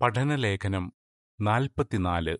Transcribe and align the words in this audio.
പഠനലേഖനം 0.00 0.92
നാൽപ്പത്തിനാല്. 1.40 2.38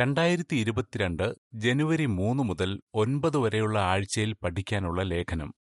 രണ്ടായിരത്തി 0.00 0.56
ഇരുപത്തിരണ്ട് 0.56 1.34
ജനുവരി 1.54 2.06
മൂന്ന് 2.06 2.42
മുതൽ 2.42 2.82
ഒൻപത് 2.94 3.36
വരെയുള്ള 3.36 3.78
ആഴ്ചയിൽ 3.78 4.32
പഠിക്കാനുള്ള 4.32 5.02
ലേഖനം. 5.02 5.54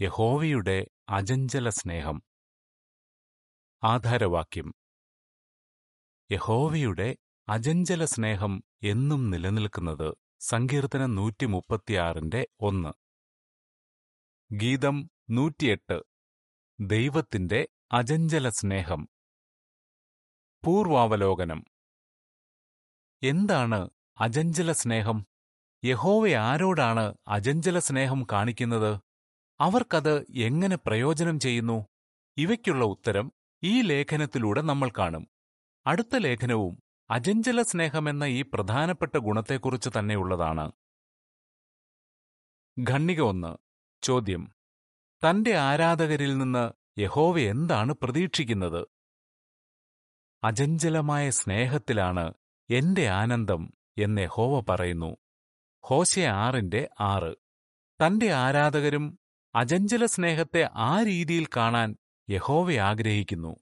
യഹോവയുടെ 0.00 0.86
അജഞ്ചല 1.08 1.68
സ്നേഹം. 1.68 2.22
ആധാരവാക്യം. 3.84 4.74
യഹോവയുടെ 6.32 7.16
അജഞ്ചല 7.48 8.04
സ്നേഹം 8.04 8.64
എന്നും 8.82 9.30
നിലനിൽക്കുന്നത് 9.30 10.14
സങ്കീർത്തനം 10.40 11.14
നൂറ്റി 11.14 11.46
മുപ്പത്തിയാറിന്റെ 11.46 12.48
ഒന്ന്. 12.60 12.92
ഗീതം 14.52 15.10
നൂറ്റിയെട്ട്. 15.30 16.02
ദൈവത്തിന്റെ 16.80 17.68
അജഞ്ചല 17.92 18.48
സ്നേഹം. 18.48 19.08
പൂർവാവലോകനം. 20.64 21.64
എന്താണ് 23.22 23.90
അജഞ്ചല 24.20 24.72
സ്നേഹം? 24.72 25.26
യഹോവ 25.84 26.28
ആരോടാണ് 26.28 27.14
അജഞ്ചല 27.28 27.78
സ്നേഹം 27.78 28.26
കാണിക്കുന്നത്? 28.32 29.00
അവർക്കത് 29.60 30.26
എങ്ങനെ 30.30 30.76
പ്രയോജനം 30.76 31.40
ചെയ്യുന്നു? 31.40 31.86
ഇവയ്ക്കുള്ള 32.36 32.84
ഉത്തരം 32.84 33.32
ഈ 33.62 33.82
ലേഖനത്തിലൂടെ 33.82 34.60
നമ്മൾ 34.60 34.90
കാണും. 34.98 35.28
അടുത്ത 35.86 36.16
ലേഖനവും 36.16 36.78
അജഞ്ചല 37.10 37.62
സ്നേഹമെന്ന 37.62 38.24
ഈ 38.24 38.42
പ്രധാനപ്പെട്ട 38.42 39.16
ഗുണത്തെക്കുറിച്ച് 39.16 39.90
തന്നെയുള്ളതാണ്. 39.98 40.72
ഖണ്ണിക 42.90 43.20
ഒന്ന്. 43.20 43.56
ചോദ്യം. 44.02 44.52
തന്റെ 45.12 45.56
ആരാധകരിൽ 45.56 46.38
നിന്ന് 46.38 46.72
യഹോവ 47.00 47.38
എന്താണ് 47.38 47.94
പ്രതീക്ഷിക്കുന്നത്? 48.02 48.97
അജഞ്ചലമായ 50.44 51.30
സ്നേഹത്തിലാണ് 51.30 52.34
എന്റെ 52.70 53.08
ആനന്ദം 53.08 53.72
എന്ന് 53.98 54.26
ഹോവ 54.26 54.64
പറയുന്നു. 54.68 55.16
ഹോശെ 55.84 56.20
ആറിന്റെ 56.20 56.88
ആറ്. 57.00 57.34
തന്റെ 58.00 58.32
ആരാധകരും 58.32 59.18
അജഞ്ചല 59.54 60.06
സ്നേഹത്തെ 60.06 60.70
ആ 60.74 61.02
രീതിയിൽ 61.02 61.46
കാണാൻ 61.56 61.96
യഹോവ 62.30 62.72
ആഗ്രഹിക്കുന്നു. 62.72 63.56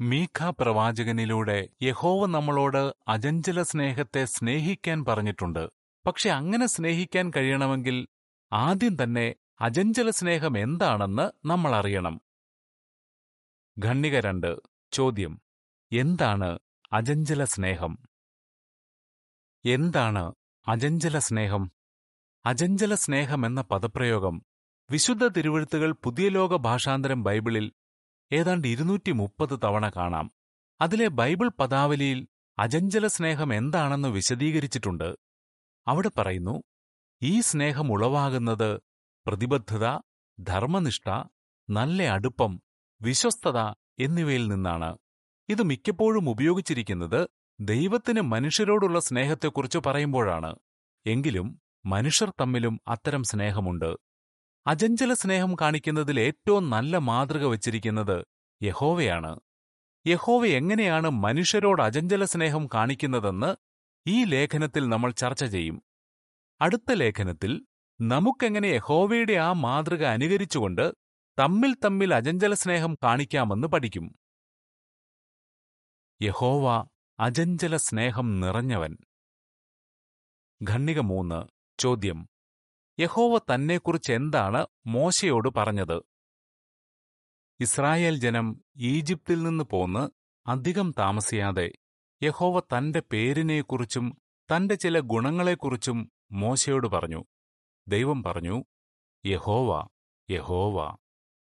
മീഖ 0.00 0.50
പ്രവാചകനിലൂടെ 0.50 1.68
യഹോവ 1.82 2.26
നമ്മളോട് 2.26 2.94
അജഞ്ചല 3.08 3.62
സ്നേഹത്തെ 3.62 4.24
സ്നേഹിക്കാൻ 4.24 5.04
പറഞ്ഞിട്ടുണ്ട്. 5.04 5.68
പക്ഷെ 6.06 6.30
അങ്ങനെ 6.30 6.66
സ്നേഹിക്കാൻ 6.66 7.32
കഴിയണമെങ്കിൽ 7.36 8.06
ആദ്യം 8.52 9.02
തന്നെ 9.02 9.34
അജഞ്ചല 9.60 10.10
സ്നേഹം 10.10 10.58
എന്താണെന്ന് 10.58 11.48
നമ്മൾ 11.48 11.74
അറിയണം 11.74 12.20
ഖണ്ണിക 13.86 14.20
രണ്ട്. 14.20 14.56
ചോദ്യം. 14.92 15.43
എന്താണ് 15.94 16.58
അജഞ്ചല 16.92 17.44
സ്നേഹം 17.44 17.92
എന്താണ് 19.64 20.22
അജഞ്ചല 20.66 21.18
സ്നേഹം 21.18 21.64
അജഞ്ചല 22.44 22.94
സ്നേഹം 22.94 23.46
എന്ന 23.46 23.60
പദപ്രയോഗം 23.60 24.36
വിശുദ്ധ 24.90 25.24
തിരുവഴുത്തുകൾ 25.26 25.90
പുതിയ 26.04 26.28
ലോക 26.28 26.56
ഭാഷാന്തരം 26.56 27.22
ബൈബിളിൽ 27.22 27.66
ഏതാണ്ട് 28.30 28.66
ഇരുന്നൂറ്റി 28.68 29.12
മുപ്പത് 29.12 29.54
തവണ 29.64 29.84
കാണാം. 29.96 30.26
അതിലെ 30.80 31.08
ബൈബിൾ 31.08 31.48
പദാവലിയിൽ 31.60 32.20
അജഞ്ചല 32.58 33.06
സ്നേഹം 33.06 33.54
എന്താണെന്ന് 33.54 34.08
വിശദീകരിച്ചിട്ടുണ്ട്. 34.08 35.08
അവിടെ 35.86 36.10
പറയുന്നു 36.18 36.56
ഈ 37.22 37.40
സ്നേഹം 37.40 37.92
ഉളവാകുന്നത് 37.92 38.70
പ്രതിബദ്ധത 39.26 39.86
ധർമ്മനിഷ്ഠ 40.38 41.08
നല്ല 41.68 42.02
അടുപ്പം 42.16 42.52
വിശ്വസ്തത 43.00 43.58
എന്നിവയിൽ 43.98 44.44
നിന്നാണ്. 44.48 44.90
ഇത് 45.48 45.62
മിക്കപ്പോഴും 45.62 46.30
ഉപയോഗിച്ചിരിക്കുന്നത് 46.30 47.20
ദൈവത്തിന് 47.60 48.20
മനുഷ്യരോടുള്ള 48.20 49.00
സ്നേഹത്തെക്കുറിച്ച് 49.00 49.78
പറയുമ്പോഴാണ്. 49.86 50.56
എങ്കിലും 51.06 51.60
മനുഷ്യർ 51.86 52.32
തമ്മിലും 52.40 52.80
അത്തരം 52.88 53.22
സ്നേഹമുണ്ട്. 53.22 53.90
അജഞ്ചല 54.66 55.12
സ്നേഹം 55.12 55.56
കാണിക്കുന്നതിൽ 55.60 56.20
ഏറ്റവും 56.20 56.70
നല്ല 56.70 56.96
മാതൃക 56.98 57.44
വച്ചിരിക്കുന്നത് 57.44 58.24
യഹോവയാണ്. 58.62 59.32
യഹോവ 60.06 60.46
എങ്ങനെയാണ് 60.46 61.10
മനുഷ്യരോട് 61.10 61.82
അജഞ്ചല 61.82 62.24
സ്നേഹം 62.24 62.66
കാണിക്കുന്നതെന്ന് 62.74 63.50
ഈ 64.06 64.24
ലേഖനത്തിൽ 64.24 64.88
നമ്മൾ 64.88 65.10
ചർച്ച 65.12 65.44
ചെയ്യും. 65.44 65.76
അടുത്ത 66.60 66.92
ലേഖനത്തിൽ 66.92 67.52
നമുക്കെങ്ങനെ 68.00 68.66
യഹോവയുടെ 68.66 69.32
ആ 69.32 69.52
മാതൃക 69.52 70.04
അനുകരിച്ചുകൊണ്ട് 70.04 70.92
തമ്മിൽ 71.38 71.74
തമ്മിൽ 71.84 72.14
അജഞ്ചല 72.14 72.54
സ്നേഹം 72.54 72.94
കാണിക്കാമെന്ന് 73.02 73.68
പഠിക്കും. 73.68 74.06
യഹോവ 76.24 76.86
അജഞ്ചല 77.20 77.76
സ്നേഹം 77.76 78.40
നിറഞ്ഞവൻ. 78.40 78.96
ഖണ്ണിക 80.70 81.00
മൂന്ന്. 81.00 81.44
ചോദ്യം. 81.80 82.28
യഹോവ 83.00 83.38
തന്നെക്കുറിച്ച് 83.38 84.12
എന്താണ് 84.12 84.66
മോശയോട് 84.86 85.48
പറഞ്ഞത്? 85.48 86.02
ഇസ്രായേൽ 87.60 88.18
ജനം 88.18 88.64
ഈജിപ്തിൽ 88.76 89.42
നിന്ന് 89.42 89.64
പോന്ന് 89.64 90.10
അധികം 90.46 90.94
താമസിയാതെ 90.98 91.72
യഹോവ 92.22 92.60
തന്റെ 92.60 93.02
പേരിനെക്കുറിച്ചും 93.12 94.18
തന്റെ 94.56 94.74
ചില 94.74 94.98
ഗുണങ്ങളെക്കുറിച്ചും 94.98 96.12
മോശയോട് 96.32 96.86
പറഞ്ഞു. 96.86 97.24
ദൈവം 97.88 98.22
പറഞ്ഞു 98.22 98.64
യഹോവ 99.26 99.88
യഹോവ 100.30 100.96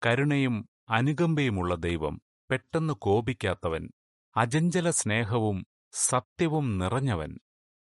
കരുണയും 0.07 0.69
അനുകമ്പയുമുള്ള 0.89 1.75
ദൈവം 1.75 2.21
പെട്ടെന്ന് 2.51 2.95
കോപിക്കാത്തവൻ. 2.95 3.91
അജഞ്ചല 4.37 4.91
സ്നേഹവും 4.91 5.67
സത്യവും 5.93 6.79
നിറഞ്ഞവൻ. 6.79 7.39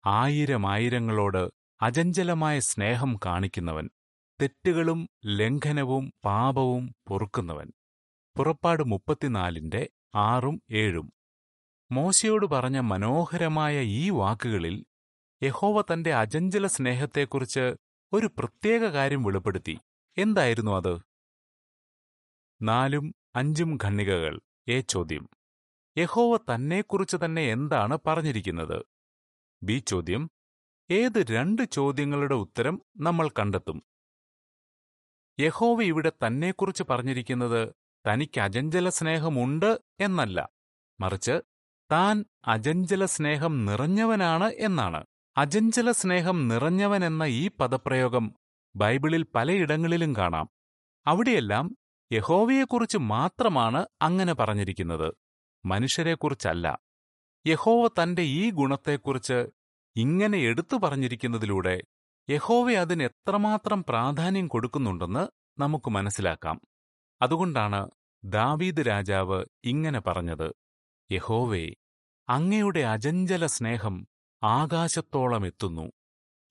ആയിരമായിരങ്ങളോട് 0.06 1.52
അജഞ്ചലമായ 1.82 2.60
സ്നേഹം 2.60 3.20
കാണിക്കുന്നവൻ. 3.26 3.90
തെറ്റുകളും 4.42 5.10
ലംഘനവും 5.26 6.14
പാപവും 6.26 6.96
പൊറുക്കുന്നവൻ. 7.08 7.72
പുറപ്പാട് 8.38 8.84
മുപ്പത്തിനാലിന്റെ 8.84 9.90
ആറും 10.16 10.62
ഏഴും. 10.72 11.14
മോശയോട് 11.92 12.46
പറഞ്ഞ 12.46 12.80
മനോഹരമായ 12.80 13.82
ഈ 13.82 14.10
വാക്കുകളിൽ 14.10 14.86
യഹോവ 15.44 15.82
തന്റെ 15.82 16.14
അജഞ്ചല 16.14 16.68
സ്നേഹത്തെക്കുറിച്ച് 16.68 17.76
ഒരു 18.14 18.30
പ്രത്യേക 18.38 18.82
കാര്യം 18.82 19.24
വെളിപ്പെടുത്തി. 19.24 19.80
എന്തായിരുന്നു 20.18 20.72
അത്? 20.72 21.00
നാലും 22.62 23.16
അഞ്ചും 23.36 23.78
ഖണ്ണികകൾ 23.84 24.40
ഏ 24.70 24.80
ചോദ്യം. 24.80 25.30
യഹോവ 25.98 26.38
തന്നെക്കുറിച്ച് 26.38 27.18
തന്നെ 27.26 27.42
എന്താണ് 27.52 27.98
പറഞ്ഞിരിക്കുന്നത്? 28.08 28.78
ബി 29.64 29.84
ചോദ്യം 29.88 30.24
ഏത് 30.90 31.26
രണ്ട് 31.30 31.62
ചോദ്യങ്ങളുടെ 31.72 32.36
ഉത്തരം 32.36 32.82
നമ്മൾ 32.98 33.30
കണ്ടെത്തും? 33.30 33.84
യഹോവ 35.40 35.84
ഇവിടെ 35.84 36.12
തന്നെക്കുറിച്ച് 36.26 36.84
പറഞ്ഞിരിക്കുന്നത് 36.90 37.62
തനിക്ക് 38.06 38.40
അജഞ്ചല 38.42 38.90
സ്നേഹമുണ്ട് 38.90 39.80
എന്നല്ല. 40.00 40.50
മറിച്ച് 41.00 41.42
താൻ 41.92 42.26
അജഞ്ചല 42.48 43.06
സ്നേഹം 43.06 43.66
നിറഞ്ഞവനാണ് 43.66 44.48
എന്നാണ്. 44.60 45.02
അജഞ്ചല 45.38 45.92
സ്നേഹം 45.92 46.48
നിറഞ്ഞവൻ 46.48 47.06
എന്ന 47.06 47.24
ഈ 47.24 47.48
പദപ്രയോഗം 47.60 48.36
ബൈബിളിൽ 48.76 49.24
പലയിടങ്ങളിലും 49.36 50.16
കാണാം. 50.16 50.48
അവിടെയെല്ലാം 51.06 51.78
യഹോവയെക്കുറിച്ച് 52.12 52.98
മാത്രമാണ് 52.98 53.88
അങ്ങനെ 54.02 54.34
പറഞ്ഞിരിക്കുന്നത്. 54.34 55.10
മനുഷ്യരെക്കുറിച്ചല്ല. 55.66 56.80
യഹോവ 57.48 57.88
തന്റെ 57.88 58.22
ഈ 58.22 58.52
ഗുണത്തെക്കുറിച്ച് 58.52 59.48
ഇങ്ങനെ 59.96 60.38
എടുത്തു 60.38 60.78
പറഞ്ഞിരിക്കുന്നതിലൂടെ 60.78 61.84
യഹോവ 62.30 62.72
അതിന് 62.72 63.04
എത്രമാത്രം 63.04 63.84
പ്രാധാന്യം 63.84 64.48
കൊടുക്കുന്നുണ്ടെന്ന് 64.48 65.28
നമുക്ക് 65.62 65.90
മനസ്സിലാക്കാം. 65.90 66.62
അതുകൊണ്ടാണ് 67.22 67.92
ദാവീദ് 68.24 68.88
രാജാവ് 68.88 69.46
ഇങ്ങനെ 69.64 70.00
പറഞ്ഞത്. 70.00 70.54
യഹോവേ 71.12 71.74
അങ്ങയുടെ 72.30 72.80
അജഞ്ചല 72.80 73.46
സ്നേഹം 73.46 74.08
ആകാശത്തോളം 74.44 75.46
എത്തുന്നു. 75.46 75.92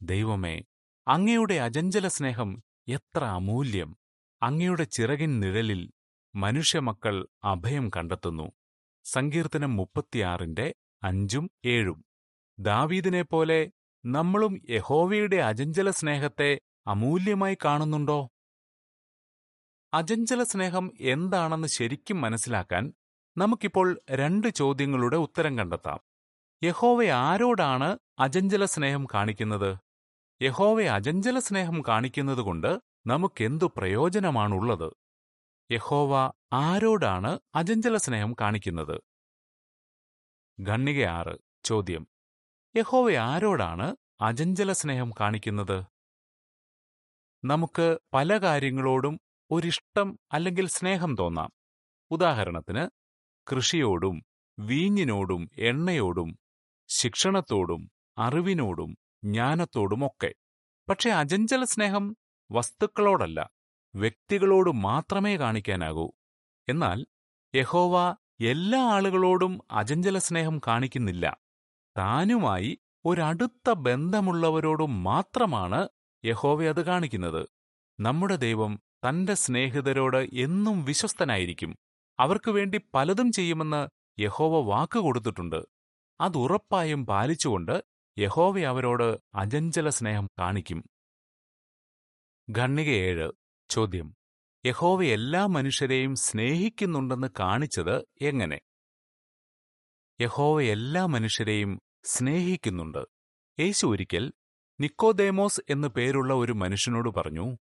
ദൈവമേ 0.02 0.62
അങ്ങയുടെ 1.08 1.54
അജഞ്ചല 1.54 2.08
സ്നേഹം 2.08 2.62
എത്ര 2.88 3.24
അമൂല്യം. 3.24 3.96
അങ്ങയുടെ 4.42 4.84
ചിറകിൻ 4.84 5.40
നിഴലിൽ 5.40 5.90
മനുഷ്യമക്കൾ 6.34 7.28
അഭയം 7.44 7.90
കണ്ടെത്തുന്നു. 7.96 8.52
സങ്കീർത്തനം 9.04 9.76
മുപ്പത്തിയാറിന്റെ 9.76 10.74
അഞ്ചും 11.02 11.50
ഏഴും. 11.64 12.04
ദാവീദിനെപ്പോലെ 12.58 13.70
നമ്മളും 14.04 14.62
യഹോവയുടെ 14.70 15.36
അജഞ്ചല 15.36 15.90
സ്നേഹത്തെ 15.90 16.60
അമൂല്യമായി 16.86 17.58
കാണുന്നുണ്ടോ? 17.64 18.30
അജഞ്ചല 19.94 20.42
സ്നേഹം 20.42 20.92
എന്താണെന്ന് 21.00 21.68
ശരിക്കും 21.68 22.20
മനസ്സിലാക്കാൻ 22.20 22.92
നമുക്കിപ്പോൾ 23.36 24.00
രണ്ട് 24.10 24.48
ചോദ്യങ്ങളുടെ 24.48 25.16
ഉത്തരം 25.16 25.58
കണ്ടെത്താം. 25.58 26.00
യഹോവ 26.64 27.04
ആരോടാണ് 27.04 27.98
അജഞ്ചല 28.18 28.64
സ്നേഹം 28.64 29.06
കാണിക്കുന്നത്? 29.14 29.78
യഹോവ 30.42 30.82
അജഞ്ചല 30.82 31.38
സ്നേഹം 31.38 31.82
കാണിക്കുന്നതുകൊണ്ട് 31.88 32.80
നമുക്കെന്തു 33.06 33.72
പ്രയോജനമാണുള്ളത്? 33.76 34.92
യഹോവ 35.72 36.32
ആരോടാണ് 36.52 37.40
അജഞ്ചല 37.54 37.96
സ്നേഹം 37.96 38.36
കാണിക്കുന്നത്? 38.40 39.00
ഖണ്ണിക 40.68 41.04
ആറ് 41.04 41.38
ചോദ്യം. 41.64 42.06
യഹോവ 42.76 43.12
ആരോടാണ് 43.12 43.96
അജഞ്ചല 44.20 44.72
സ്നേഹം 44.72 45.10
കാണിക്കുന്നത്? 45.20 45.84
നമുക്ക് 47.44 47.98
പല 48.14 48.38
കാര്യങ്ങളോടും 48.38 49.20
ഒരിഷ്ടം 49.50 50.18
അല്ലെങ്കിൽ 50.32 50.68
സ്നേഹം 50.68 51.16
തോന്നാം. 51.16 51.52
ഉദാഹരണത്തിന് 52.10 52.88
കൃഷിയോടും 53.52 54.24
വീഞ്ഞിനോടും 54.58 55.50
എണ്ണയോടും 55.58 56.38
ശിക്ഷണത്തോടും 56.88 57.90
അറിവിനോടും 58.18 58.98
ജ്ഞാനത്തോടുമൊക്കെ. 59.24 60.34
പക്ഷേ 60.88 61.10
അജഞ്ചല 61.10 61.64
സ്നേഹം 61.64 62.16
വസ്തുക്കളോടല്ല. 62.50 63.59
വ്യക്തികളോട് 63.94 64.70
മാത്രമേ 64.70 65.36
കാണിക്കാനാകൂ. 65.36 66.12
എന്നാൽ 66.68 67.06
യഹോവ 67.54 68.16
എല്ലാ 68.40 68.80
ആളുകളോടും 68.82 69.60
അജഞ്ചല 69.70 70.18
സ്നേഹം 70.18 70.60
കാണിക്കുന്നില്ല. 70.66 71.38
താനുമായി 71.98 72.78
ഒരടുത്ത 73.04 73.70
ബന്ധമുള്ളവരോടും 73.70 75.02
മാത്രമാണ് 75.02 75.88
യഹോവ 76.24 76.64
അത് 76.64 76.86
കാണിക്കുന്നത്. 76.86 77.48
നമ്മുടെ 78.00 78.36
ദൈവം 78.36 78.80
തന്റെ 79.08 79.34
സ്നേഹിതരോട് 79.34 80.16
എന്നും 80.16 80.84
വിശ്വസ്തനായിരിക്കും. 80.84 81.78
അവർക്ക് 82.18 82.50
വേണ്ടി 82.50 82.80
പലതും 82.94 83.32
ചെയ്യുമെന്ന് 83.32 83.88
യഹോവ 84.20 84.66
വാക്ക് 84.66 84.98
കൊടുത്തിട്ടുണ്ട്. 84.98 85.60
അത് 86.20 86.38
ഉറപ്പായും 86.38 87.06
പാലിച്ചുകൊണ്ട് 87.06 87.84
യഹോവ 88.18 88.60
അവരോട് 88.60 89.18
അജഞ്ചല 89.34 89.88
സ്നേഹം 89.88 90.26
കാണിക്കും. 90.38 90.84
ഖണ്ണിക 92.58 92.88
ഏഴ്. 92.88 93.39
ചോദ്യം. 93.70 94.14
യഹോവ 94.66 95.04
എല്ലാ 95.04 95.46
മനുഷ്യരെയും 95.46 96.16
സ്നേഹിക്കുന്നുണ്ടെന്ന് 96.16 97.28
കാണിച്ചത് 97.40 98.04
എങ്ങനെ? 98.20 98.60
യഹോവ 100.20 100.62
എല്ലാ 100.62 101.06
മനുഷ്യരെയും 101.06 101.80
സ്നേഹിക്കുന്നുണ്ട്. 102.04 103.04
യേശു 103.60 103.86
ഒരിക്കൽ 103.86 104.32
നിക്കോദേമോസ് 104.80 105.60
എന്നു 105.70 105.88
പേരുള്ള 105.88 106.34
ഒരു 106.34 106.52
മനുഷ്യനോട് 106.52 107.08
പറഞ്ഞു 107.08 107.56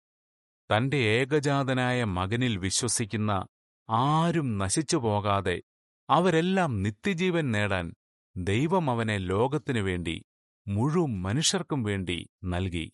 തന്റെ 0.69 0.97
ഏകജാതനായ 0.97 2.03
മകനിൽ 2.03 2.57
വിശ്വസിക്കുന്ന 2.57 3.47
ആരും 3.89 4.57
നശിച്ചു 4.57 4.97
പോകാതെ 4.97 5.61
അവരെല്ലാം 6.09 6.83
നിത്യജീവൻ 6.83 7.51
നേടാൻ 7.51 7.93
ദൈവം 8.37 8.89
അവനെ 8.89 9.17
ലോകത്തിനു 9.17 9.81
വേണ്ടി 9.81 10.25
മുഴുവൻ 10.67 11.21
മനുഷ്യർക്കും 11.21 11.83
വേണ്ടി 11.83 12.29
നൽകി. 12.43 12.91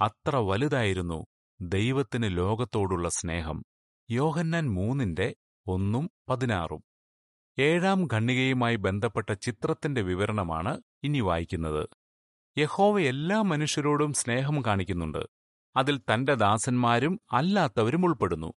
അത്ര 0.00 0.36
വലുതായിരുന്നു 0.36 1.26
ദൈവത്തിന് 1.64 2.36
ലോകത്തോടുള്ള 2.36 3.08
സ്നേഹം. 3.08 3.62
യോഹന്നാൻ 4.10 4.70
മൂന്നിന്റെ 4.70 5.34
ഒന്നും 5.66 6.10
പതിനാറും. 6.28 6.82
ഏഴാം 7.58 8.04
ഖണ്ണികയുമായി 8.04 8.76
ബന്ധപ്പെട്ട 8.76 9.32
ചിത്രത്തിന്റെ 9.32 10.02
വിവരണമാണ് 10.02 10.82
ഇനി 11.02 11.20
വായിക്കുന്നത്. 11.20 11.88
യഹോവ 12.58 13.00
എല്ലാ 13.00 13.42
മനുഷ്യരോടും 13.42 14.12
സ്നേഹം 14.12 14.64
കാണിക്കുന്നുണ്ട്. 14.64 15.26
അതിൽ 15.76 15.98
തന്റെ 15.98 16.34
ദാസന്മാരും 16.34 17.20
അല്ലാത്തവരും 17.32 18.04
ഉൾപ്പെടുന്നു. 18.04 18.52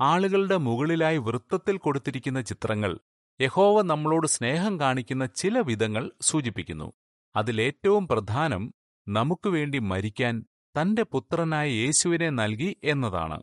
ആളുകളുടെ 0.00 0.56
മുകളിലായി 0.56 1.18
വൃത്തത്തിൽ 1.18 1.76
കൊടുത്തിരിക്കുന്ന 1.76 2.40
ചിത്രങ്ങൾ 2.40 2.98
യഹോവ 3.40 3.82
നമ്മളോട് 3.82 4.26
സ്നേഹം 4.26 4.80
കാണിക്കുന്ന 4.80 5.26
ചില 5.26 5.58
വിധങ്ങൾ 5.58 6.12
സൂചിപ്പിക്കുന്നു. 6.20 6.92
അതിലേറ്റവും 7.36 8.08
പ്രധാനം 8.08 8.74
നമുക്കുവേണ്ടി 9.08 9.78
മരിക്കാൻ 9.78 10.46
തന്റെ 10.80 11.02
പുത്രനായ 11.02 11.68
യേശുവിനെ 11.68 12.30
നൽകി 12.30 12.76
എന്നതാണ്. 12.84 13.42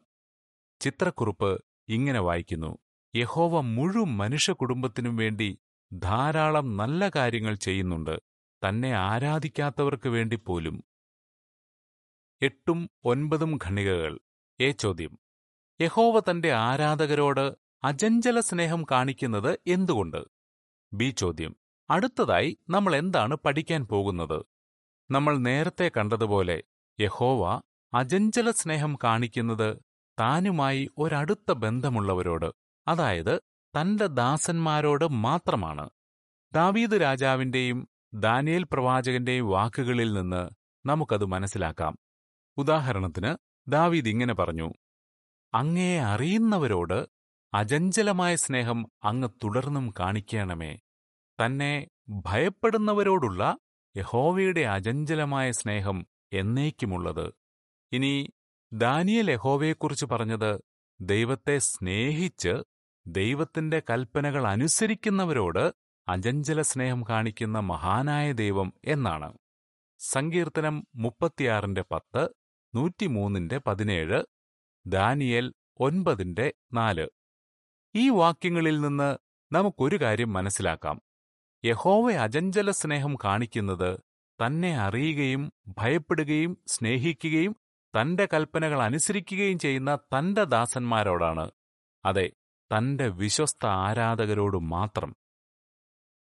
ചിത്രക്കുറിപ്പ് 0.80 1.66
ഇങ്ങനെ 1.88 2.20
വായിക്കുന്നു. 2.20 2.78
യഹോവ 3.16 3.62
മുഴുവൻ 3.62 4.18
മനുഷ്യ 4.18 4.54
കുടുംബത്തിനും 4.54 5.16
വേണ്ടി 5.16 5.60
ധാരാളം 5.94 6.78
നല്ല 6.78 7.12
കാര്യങ്ങൾ 7.16 7.56
ചെയ്യുന്നുണ്ട്. 7.56 8.20
തന്നെ 8.70 8.92
ആരാധിക്കാത്തവർക്ക് 8.92 10.10
വേണ്ടി 10.10 10.36
പോലും. 10.36 10.84
എട്ടും 12.42 12.90
ഒൻപതും 13.04 13.60
ഖണികകൾ 13.66 14.20
ഏ 14.62 14.72
ചോദ്യം. 14.72 15.20
യഹോവ 15.82 16.20
തന്റെ 16.20 16.52
ആരാധകരോട് 16.52 17.54
അജഞ്ചല 17.84 18.40
സ്നേഹം 18.40 18.86
കാണിക്കുന്നത് 18.92 19.60
എന്തുകൊണ്ട്? 19.68 20.26
ബി 20.94 21.10
ചോദ്യം. 21.10 21.56
അടുത്തതായി 21.90 22.58
നമ്മൾ 22.70 22.96
എന്താണ് 22.96 23.38
പഠിക്കാൻ 23.46 23.88
പോകുന്നത്? 23.88 24.46
നമ്മൾ 25.12 25.38
നേരത്തെ 25.38 25.92
കണ്ടതുപോലെ 25.98 26.64
യഹോവ 27.02 27.62
അജഞ്ചല 27.94 28.52
സ്നേഹം 28.52 28.98
കാണിക്കുന്നത് 29.04 29.78
താനുമായി 30.20 30.90
ഒരടുത്ത 30.98 31.52
ബന്ധമുള്ളവരോട് 31.52 32.54
അതായത് 32.88 33.40
തന്റെ 33.76 34.08
ദാസന്മാരോട് 34.08 35.08
മാത്രമാണ്. 35.10 35.90
ദാവീദ് 36.54 37.02
രാജാവിന്റെയും 37.02 37.88
ദാനിയേൽ 38.14 38.64
പ്രവാചകന്റെയും 38.64 39.50
വാക്കുകളിൽ 39.50 40.14
നിന്ന് 40.14 40.50
നമുക്കത് 40.86 41.26
മനസ്സിലാക്കാം. 41.26 41.96
ഉദാഹരണത്തിന് 42.58 43.36
ദാവീദ് 43.68 44.10
ഇങ്ങനെ 44.10 44.34
പറഞ്ഞു 44.34 44.74
അങ്ങയെ 45.54 46.00
അറിയുന്നവരോട് 46.00 47.08
അജഞ്ചലമായ 47.54 48.36
സ്നേഹം 48.36 48.92
അങ്ങ് 49.04 49.30
തുടർന്നും 49.44 49.94
കാണിക്കണമേ. 50.00 50.80
തന്നെ 51.46 51.88
ഭയപ്പെടുന്നവരോടുള്ള 52.10 53.58
യഹോവയുടെ 53.98 54.62
അജഞ്ചലമായ 54.62 55.52
സ്നേഹം 55.52 56.08
എന്നേക്കുമുള്ളത്. 56.34 57.34
ഇനി 57.92 58.30
ദാനിയൽ 58.74 59.32
യഹോവയെക്കുറിച്ച് 59.32 60.06
പറഞ്ഞത് 60.06 60.62
ദൈവത്തെ 61.02 61.58
സ്നേഹിച്ച് 61.58 62.64
ദൈവത്തിന്റെ 63.08 63.82
കൽപ്പനകൾ 63.90 64.48
അനുസരിക്കുന്നവരോട് 64.48 65.74
അജഞ്ചല 66.08 66.62
സ്നേഹം 66.62 67.04
കാണിക്കുന്ന 67.10 67.60
മഹാനായ 67.60 68.32
ദൈവം 68.32 68.74
എന്നാണ്. 68.86 69.38
സങ്കീർത്തനം 70.00 70.88
മുപ്പത്തിയാറിന്റെ 70.96 71.84
പത്ത് 71.92 72.30
നൂറ്റിമൂന്നിന്റെ 72.76 73.58
പതിനേഴ് 73.68 74.24
ദാനിയൽ 74.86 75.54
ഒൻപതിന്റെ 75.80 76.54
നാല്. 76.74 77.08
ഈ 77.96 78.10
വാക്യങ്ങളിൽ 78.10 78.82
നിന്ന് 78.82 79.18
നമുക്കൊരു 79.52 80.02
കാര്യം 80.02 80.34
മനസ്സിലാക്കാം. 80.34 81.02
യഹോവ 81.66 82.12
അജഞ്ചല 82.12 82.72
സ്നേഹം 82.72 83.16
കാണിക്കുന്നത് 83.16 84.11
തന്നെ 84.42 84.78
അറിയുകയും 84.78 85.52
ഭയപ്പെടുകയും 85.78 86.58
സ്നേഹിക്കുകയും 86.68 87.54
തന്റെ 87.94 88.28
കൽപ്പനകൾ 88.34 88.82
അനുസരിക്കുകയും 88.82 89.60
ചെയ്യുന്ന 89.60 89.96
തന്റെ 89.96 90.44
ദാസന്മാരോടാണ്. 90.44 91.52
അതെ 92.06 92.28
തന്റെ 92.72 93.08
വിശ്വസ്ത 93.08 93.66
ആരാധകരോട് 93.66 94.58
മാത്രം. 94.58 95.12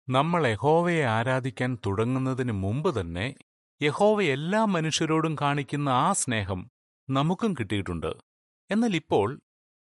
നമ്മൾ 0.07 0.47
യഹോവയെ 0.47 1.03
ആരാധിക്കാൻ 1.05 1.77
തുടങ്ങുന്നതിന് 1.85 2.51
മുമ്പ് 2.51 2.99
തന്നെ 2.99 3.35
യഹോവ 3.81 4.23
എല്ലാ 4.23 4.65
മനുഷ്യരോടും 4.65 5.35
കാണിക്കുന്ന 5.41 5.89
ആ 5.89 6.13
സ്നേഹം 6.13 6.71
നമുക്കും 7.09 7.53
കിട്ടിയിട്ടുണ്ട്. 7.53 8.11
എന്നാൽ 8.69 8.95
ഇപ്പോൾ 8.95 9.27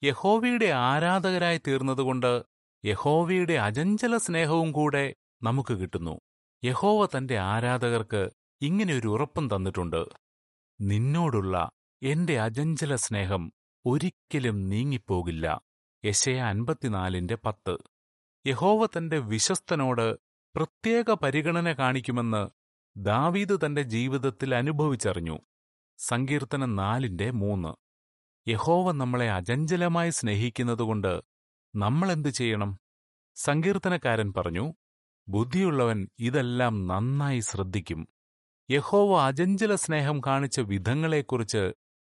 യഹോവയുടെ 0.04 0.66
ആരാധകരായി 0.66 1.58
തീർന്നതുകൊണ്ട് 1.68 2.32
യഹോവയുടെ 2.84 3.54
അജഞ്ചല 3.54 4.18
സ്നേഹവും 4.18 4.72
കൂടെ 4.72 5.06
നമുക്ക് 5.44 5.74
കിട്ടുന്നു. 5.74 6.16
യഹോവ 6.64 7.06
തന്റെ 7.06 7.38
ആരാധകർക്ക് 7.38 8.32
ഇങ്ങനെ 8.62 8.94
ഒരു 8.94 9.08
ഉറപ്പും 9.08 9.56
തന്നിട്ടുണ്ട്. 9.56 10.06
നിന്നോടുള്ള 10.82 11.72
എന്റെ 12.04 12.40
അജഞ്ചല 12.40 12.96
സ്നേഹം 12.96 13.54
ഒരിക്കലും 13.86 14.70
നീങ്ങിപ്പോകില്ല. 14.70 15.62
യശയ 16.06 16.36
അൻപത്തിനാലിന്റെ 16.42 17.38
പത്ത്. 17.46 17.78
യഹോവ 18.48 18.86
തന്റെ 18.86 19.20
വിശ്വസ്തനോട് 19.20 20.18
പ്രത്യേക 20.56 21.14
പരിഗണന 21.14 21.74
കാണിക്കുമെന്ന് 21.74 22.50
ദാവീദ് 22.98 23.66
തന്റെ 23.66 23.82
ജീവിതത്തിൽ 23.82 24.56
അനുഭവിച്ചറിഞ്ഞു. 24.56 25.40
സങ്കീർത്തനം 25.98 26.76
നാലിന്റെ 26.76 27.32
മൂന്ന്. 27.32 27.76
യഹോവ 28.50 28.92
നമ്മളെ 28.92 29.32
അജഞ്ചലമായി 29.32 30.10
സ്നേഹിക്കുന്നതുകൊണ്ട് 30.10 31.22
നമ്മളെന്തു 31.76 32.30
ചെയ്യണം? 32.30 32.80
സങ്കീർത്തനക്കാരൻ 33.36 34.34
പറഞ്ഞു 34.38 34.74
ബുദ്ധിയുള്ളവൻ 35.28 36.08
ഇതെല്ലാം 36.20 36.88
നന്നായി 36.88 37.40
ശ്രദ്ധിക്കും. 37.40 38.08
യഹോവ 38.72 39.22
അജഞ്ചല 39.22 39.76
സ്നേഹം 39.76 40.22
കാണിച്ച 40.22 40.60
വിധങ്ങളെക്കുറിച്ച് 40.60 41.74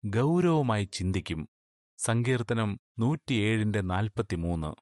ഗൗരവമായി 0.07 0.85
ചിന്തിക്കും. 0.85 1.49
സങ്കീർത്തനം 1.99 2.81
നൂറ്റിയേഴിന്റെ 2.99 3.81
നാൽപ്പത്തിമൂന്ന്. 3.81 4.75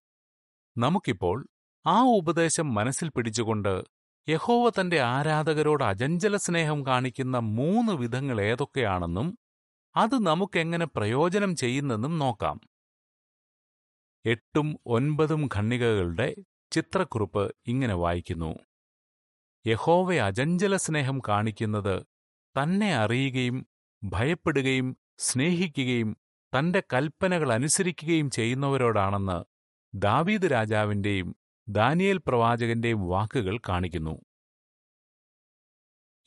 നമുക്കിപ്പോൾ 0.78 1.46
ആ 1.86 2.02
ഉപദേശം 2.02 2.74
മനസ്സിൽ 2.74 3.08
പിടിച്ചുകൊണ്ട് 3.08 3.84
യഹോവ 4.28 4.70
തന്റെ 4.70 5.00
ആരാധകരോട് 5.00 5.84
അജഞ്ചല 5.84 6.36
സ്നേഹം 6.36 6.86
കാണിക്കുന്ന 6.86 7.38
മൂന്ന് 7.38 7.92
വിധങ്ങൾ 7.92 8.40
ഏതൊക്കെയാണെന്നും 8.40 9.38
അത് 9.96 10.14
നമുക്കെങ്ങനെ 10.14 10.86
പ്രയോജനം 10.86 11.56
ചെയ്യുന്നെന്നും 11.56 12.18
നോക്കാം. 12.18 12.60
എട്ടും 14.26 14.78
ഒൻപതും 14.86 15.48
ഖണ്ണികകളുടെ 15.54 16.34
ചിത്രക്കുറിപ്പ് 16.72 17.56
ഇങ്ങനെ 17.66 17.94
വായിക്കുന്നു. 17.94 18.58
യഹോവ 19.66 20.14
അജഞ്ചല 20.14 20.76
സ്നേഹം 20.76 21.20
കാണിക്കുന്നത് 21.28 22.02
തന്നെ 22.60 22.94
അറിയുകയും 22.94 23.66
ഭയപ്പെടുകയും 24.04 24.96
സ്നേഹിക്കുകയും 25.18 26.16
തന്റെ 26.58 26.82
കൽപ്പനകൾ 26.92 27.52
അനുസരിക്കുകയും 27.52 28.30
ചെയ്യുന്നവരോടാണെന്ന് 28.30 29.44
ദാവീദ് 29.94 30.52
രാജാവിന്റെയും 30.52 31.36
ദാനിയേൽ 31.68 32.16
പ്രവാചകന്റെയും 32.16 33.08
വാക്കുകൾ 33.08 33.58
കാണിക്കുന്നു. 33.58 34.20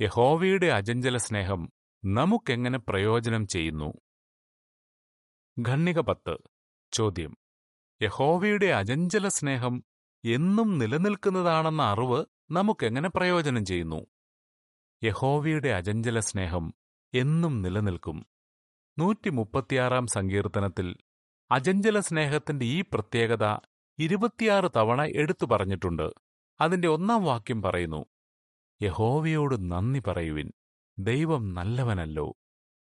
യഹോവയുടെ 0.02 0.68
അജഞ്ചല 0.68 1.18
സ്നേഹം 1.18 1.72
നമുക്കെങ്ങനെ 2.06 2.78
പ്രയോജനം 2.78 3.48
ചെയ്യുന്നു? 3.48 3.94
ഖണ്ണിക 5.70 6.00
പത്ത്. 6.00 6.38
ചോദ്യം. 6.92 7.38
യഹോവയുടെ 8.02 8.66
അജഞ്ചല 8.66 9.28
സ്നേഹം 9.28 9.84
എന്നും 10.26 10.78
നിലനിൽക്കുന്നതാണെന്ന 10.78 11.82
അറിവ് 11.82 12.26
നമുക്കെങ്ങനെ 12.52 13.10
പ്രയോജനം 13.10 13.66
ചെയ്യുന്നു? 13.66 14.06
യഹോവയുടെ 15.04 15.70
അജഞ്ചല 15.70 16.20
സ്നേഹം 16.20 16.74
എന്നും 17.14 17.62
നിലനിൽക്കും. 17.62 18.26
നൂറ്റി 19.00 19.30
മുപ്പത്തിയാറാം 19.30 20.08
സങ്കീർത്തനത്തിൽ 20.08 20.96
അജഞ്ചല 21.52 22.00
സ്നേഹത്തിന്റെ 22.00 22.66
ഈ 22.66 22.82
പ്രത്യേകത 22.82 23.58
ഇരുപത്തിയാറ് 24.00 24.72
തവണ 24.76 25.02
എടുത്തു 25.16 25.46
പറഞ്ഞിട്ടുണ്ട്. 25.46 26.12
അതിന്റെ 26.62 26.88
ഒന്നാം 26.88 27.24
വാക്യം 27.24 27.62
പറയുന്നു 27.62 28.06
യഹോവയോട് 28.82 29.72
നന്ദി 29.72 30.00
പറയുവിൻ. 30.00 30.52
ദൈവം 31.00 31.54
നല്ലവനല്ലോ. 31.54 32.34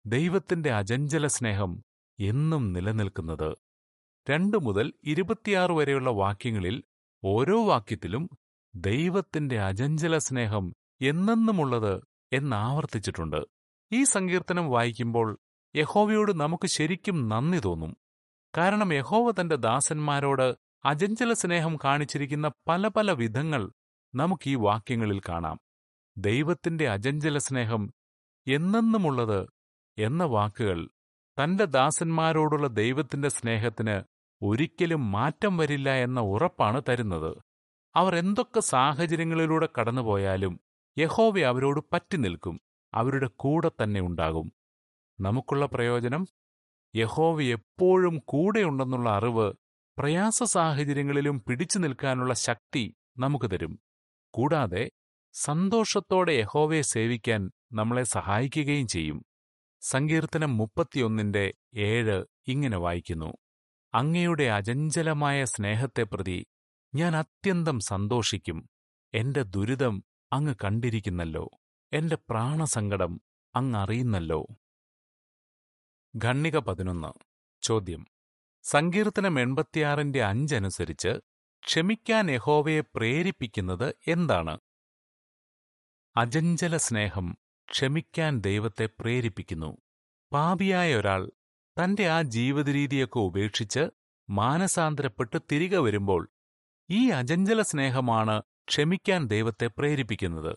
ദൈവത്തിന്റെ 0.07 0.73
അജഞ്ചല 0.73 1.27
സ്നേഹം 1.27 1.85
എന്നും 2.21 2.73
നിലനിൽക്കുന്നത്. 2.73 3.57
രണ്ടു 4.31 4.59
മുതൽ 4.59 4.93
ഇരുപത്തിയാറ് 5.05 5.73
വരെയുള്ള 5.73 6.11
വാക്യങ്ങളിൽ 6.11 6.83
ഓരോ 7.25 7.65
വാക്യത്തിലും 7.67 8.25
ദൈവത്തിന്റെ 8.75 9.61
അജഞ്ചല 9.61 10.19
സ്നേഹം 10.19 10.77
എന്നെന്നുമുള്ളത് 11.03 12.03
എന്നാവർത്തിച്ചിട്ടുണ്ട്. 12.33 13.41
ഈ 13.93 14.05
സങ്കീർത്തനം 14.05 14.71
വായിക്കുമ്പോൾ 14.71 15.39
യഹോവയോട് 15.77 16.41
നമുക്ക് 16.41 16.67
ശരിക്കും 16.67 17.29
നന്ദി 17.29 17.59
തോന്നും. 17.59 17.97
കാരണം 18.57 18.95
യഹോവ 18.95 19.31
തന്റെ 19.31 19.57
ദാസന്മാരോട് 19.57 20.57
അജഞ്ചല 20.85 21.33
സ്നേഹം 21.33 21.79
കാണിച്ചിരിക്കുന്ന 21.85 22.51
പല 22.69 22.89
പല 22.89 23.13
വിധങ്ങൾ 23.13 23.73
നമുക്ക് 24.15 24.51
ഈ 24.51 24.55
വാക്യങ്ങളിൽ 24.55 25.21
കാണാം. 25.21 25.59
ദൈവത്തിന്റെ 26.17 26.89
അജഞ്ചല 26.89 27.39
സ്നേഹം 27.39 27.93
എന്നെന്നുമുള്ളത് 28.47 29.41
എന്ന 29.99 30.25
വാക്കുകൾ 30.25 30.89
തന്റെ 31.39 31.65
ദാസന്മാരോടുള്ള 31.65 32.67
ദൈവത്തിന്റെ 32.67 33.29
സ്നേഹത്തിന് 33.29 34.18
ഒരിക്കലും 34.43 35.13
മാറ്റം 35.13 35.57
വരില്ല 35.57 35.91
എന്ന 35.91 36.21
ഉറപ്പാണ് 36.21 36.83
തരുന്നത്. 36.89 37.37
അവർ 37.97 38.17
എന്തൊക്കെ 38.17 38.61
സാഹചര്യങ്ങളിലൂടെ 38.61 39.69
കടന്നുപോയാലും 39.81 40.61
യഹോവ 40.99 41.41
അവരോട് 41.41 41.85
പറ്റി 41.93 42.17
നിൽക്കും. 42.17 42.61
അവരുടെ 42.95 43.31
കൂടെ 43.37 43.71
തന്നെ 43.83 44.01
ഉണ്ടാകും. 44.01 44.53
നമുക്കുള്ള 45.21 45.67
പ്രയോജനം? 45.67 46.27
യഹോവ 46.97 47.43
എപ്പോഴും 47.43 48.23
കൂടെയുണ്ടെന്നുള്ള 48.25 49.11
അറിവ് 49.11 49.53
പ്രയാസ 49.99 50.43
സാഹചര്യങ്ങളിലും 50.43 51.45
പിടിച്ചു 51.49 51.79
നിൽക്കാനുള്ള 51.79 52.35
ശക്തി 52.35 52.95
നമുക്ക് 53.19 53.51
തരും. 53.51 53.81
കൂടാതെ 54.31 54.91
സന്തോഷത്തോടെ 55.33 56.33
യഹോവയെ 56.33 56.83
സേവിക്കാൻ 56.83 57.51
നമ്മളെ 57.73 58.03
സഹായിക്കുകയും 58.03 58.87
ചെയ്യും. 58.87 59.25
സങ്കീർത്തനം 59.81 60.57
മുപ്പത്തിയൊന്നിന്റെ 60.57 61.55
ഏഴ് 61.75 62.25
ഇങ്ങനെ 62.47 62.77
വായിക്കുന്നു. 62.77 63.33
അങ്ങയുടെ 63.95 64.45
അചഞ്ചലമായ 64.45 65.45
സ്നേഹത്തെ 65.45 66.03
പ്രതി 66.03 66.47
ഞാൻ 66.95 67.17
അത്യന്തം 67.17 67.81
സന്തോഷിക്കും. 67.81 68.69
എന്റെ 69.15 69.43
ദുരിതം 69.43 70.05
അങ്ങ് 70.33 70.55
കണ്ടിരിക്കുന്നല്ലോ. 70.65 71.51
എന്റെ 71.93 72.17
പ്രാണസങ്കടം 72.31 73.21
അങ്ങ് 73.55 73.79
അറിയുന്നല്ലോ. 73.79 74.47
ഖണ്ണിക 76.25 76.59
പതിനൊന്ന്. 76.59 77.13
ചോദ്യം. 77.63 78.07
സങ്കീർത്തനം 78.63 79.41
എൺപത്തിയാറിന്റെ 79.41 80.25
അഞ്ചനുസരിച്ച് 80.25 81.21
ക്ഷമിക്കാൻ 81.67 82.31
യഹോവയെ 82.31 82.81
പ്രേരിപ്പിക്കുന്നത് 82.81 83.95
എന്താണ്? 84.07 84.59
അജഞ്ചല 86.17 86.77
സ്നേഹം 86.77 87.39
ക്ഷമിക്കാൻ 87.71 88.41
ദൈവത്തെ 88.41 88.87
പ്രേരിപ്പിക്കുന്നു. 88.87 89.79
പാപിയായ 90.33 90.95
ഒരാൾ 90.97 91.31
തന്റെ 91.79 92.09
ആ 92.09 92.23
ജീവിതരീതിയൊക്കെ 92.23 93.19
ഉപേക്ഷിച്ച് 93.19 93.83
മാനസാന്തരപ്പെട്ട് 94.29 95.37
തിരികെ 95.53 95.79
വരുമ്പോൾ 95.79 96.23
ഈ 96.91 97.11
അജഞ്ചല 97.11 97.63
സ്നേഹമാണ് 97.63 98.43
ക്ഷമിക്കാൻ 98.69 99.27
ദൈവത്തെ 99.27 99.67
പ്രേരിപ്പിക്കുന്നത്. 99.79 100.57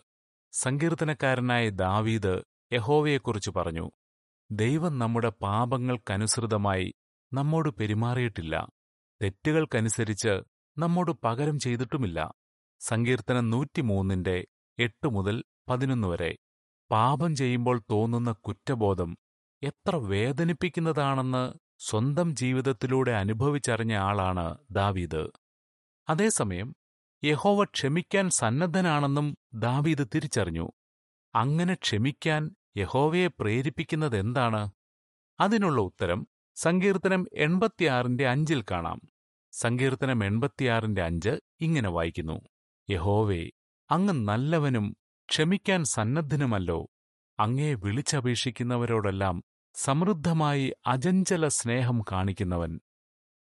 സങ്കീർത്തനക്കാരനായ 0.52 1.68
ദാവീദ് 1.68 2.34
യഹോവയെക്കുറിച്ച് 2.72 3.50
പറഞ്ഞു 3.56 3.90
ദൈവം 4.50 4.98
നമ്മുടെ 4.98 5.32
പാപങ്ങൾക്കനുസൃതമായി 5.42 6.88
നമ്മോട് 7.32 7.68
പെരുമാറിയിട്ടില്ല. 7.70 8.54
തെറ്റുകൾക്കനുസരിച്ച് 9.20 10.34
നമ്മോട് 10.76 11.10
പകരം 11.24 11.58
ചെയ്തിട്ടുമില്ല. 11.58 12.18
സങ്കീർത്തനം 12.80 13.50
നൂറ്റിമൂന്നിന്റെ 13.50 14.36
എട്ട് 14.78 15.08
മുതൽ 15.08 15.44
പതിനൊന്ന് 15.68 16.08
വരെ. 16.08 16.36
പാപം 16.90 17.36
ചെയ്യുമ്പോൾ 17.36 17.82
തോന്നുന്ന 17.90 18.32
കുറ്റബോധം 18.32 19.10
എത്ര 19.62 19.96
വേദനിപ്പിക്കുന്നതാണെന്ന് 19.96 21.52
സ്വന്തം 21.78 22.36
ജീവിതത്തിലൂടെ 22.36 23.10
അനുഭവിച്ചറിഞ്ഞ 23.10 23.94
ആളാണ് 23.94 24.58
ദാവീദ്. 24.70 25.30
അതേസമയം 26.08 26.76
യഹോവ 27.24 27.64
ക്ഷമിക്കാൻ 27.64 28.30
സന്നദ്ധനാണെന്നും 28.30 29.36
ദാവീദ് 29.54 30.08
തിരിച്ചറിഞ്ഞു. 30.14 30.72
അങ്ങനെ 31.34 31.74
ക്ഷമിക്കാൻ 31.74 32.56
യഹോവയെ 32.76 33.26
പ്രേരിപ്പിക്കുന്നതെന്താണ്? 33.26 34.70
അതിനുള്ള 35.40 35.80
ഉത്തരം 35.80 36.26
സങ്കീർത്തനം 36.56 37.26
എൺപത്തിയാറിന്റെ 37.32 38.28
അഞ്ചിൽ 38.28 38.64
കാണാം. 38.70 39.00
സങ്കീർത്തനം 39.52 40.24
എൺപത്തിയാറിന്റെ 40.24 41.02
അഞ്ച് 41.02 41.40
ഇങ്ങനെ 41.60 41.88
വായിക്കുന്നു. 41.88 42.40
യഹോവേ 42.90 43.50
അങ്ങ് 43.90 44.12
നല്ലവനും 44.12 44.96
ക്ഷമിക്കാൻ 45.30 45.84
സന്നദ്ധനുമല്ലോ. 45.84 46.86
അങ്ങയെ 47.38 47.74
വിളിച്ചപേക്ഷിക്കുന്നവരോടെല്ലാം 47.74 49.44
സമൃദ്ധമായി 49.74 50.72
അജഞ്ചല 50.86 51.48
സ്നേഹം 51.48 52.04
കാണിക്കുന്നവൻ. 52.12 52.72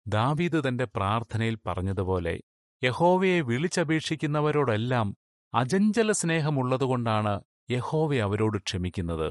ദാവീദ് 0.07 0.67
തന്റെ 0.67 0.85
പ്രാർത്ഥനയിൽ 0.95 1.57
പറഞ്ഞതുപോലെ 1.67 2.39
യഹോവയെ 2.83 3.41
വിളിച്ചപേക്ഷിക്കുന്നവരോടെല്ലാം 3.41 5.07
അജഞ്ചല 5.53 6.11
സ്നേഹമുള്ളതുകൊണ്ടാണ് 6.11 7.41
യഹോവ 7.71 8.15
അവരോട് 8.15 8.57
ക്ഷമിക്കുന്നത്. 8.57 9.29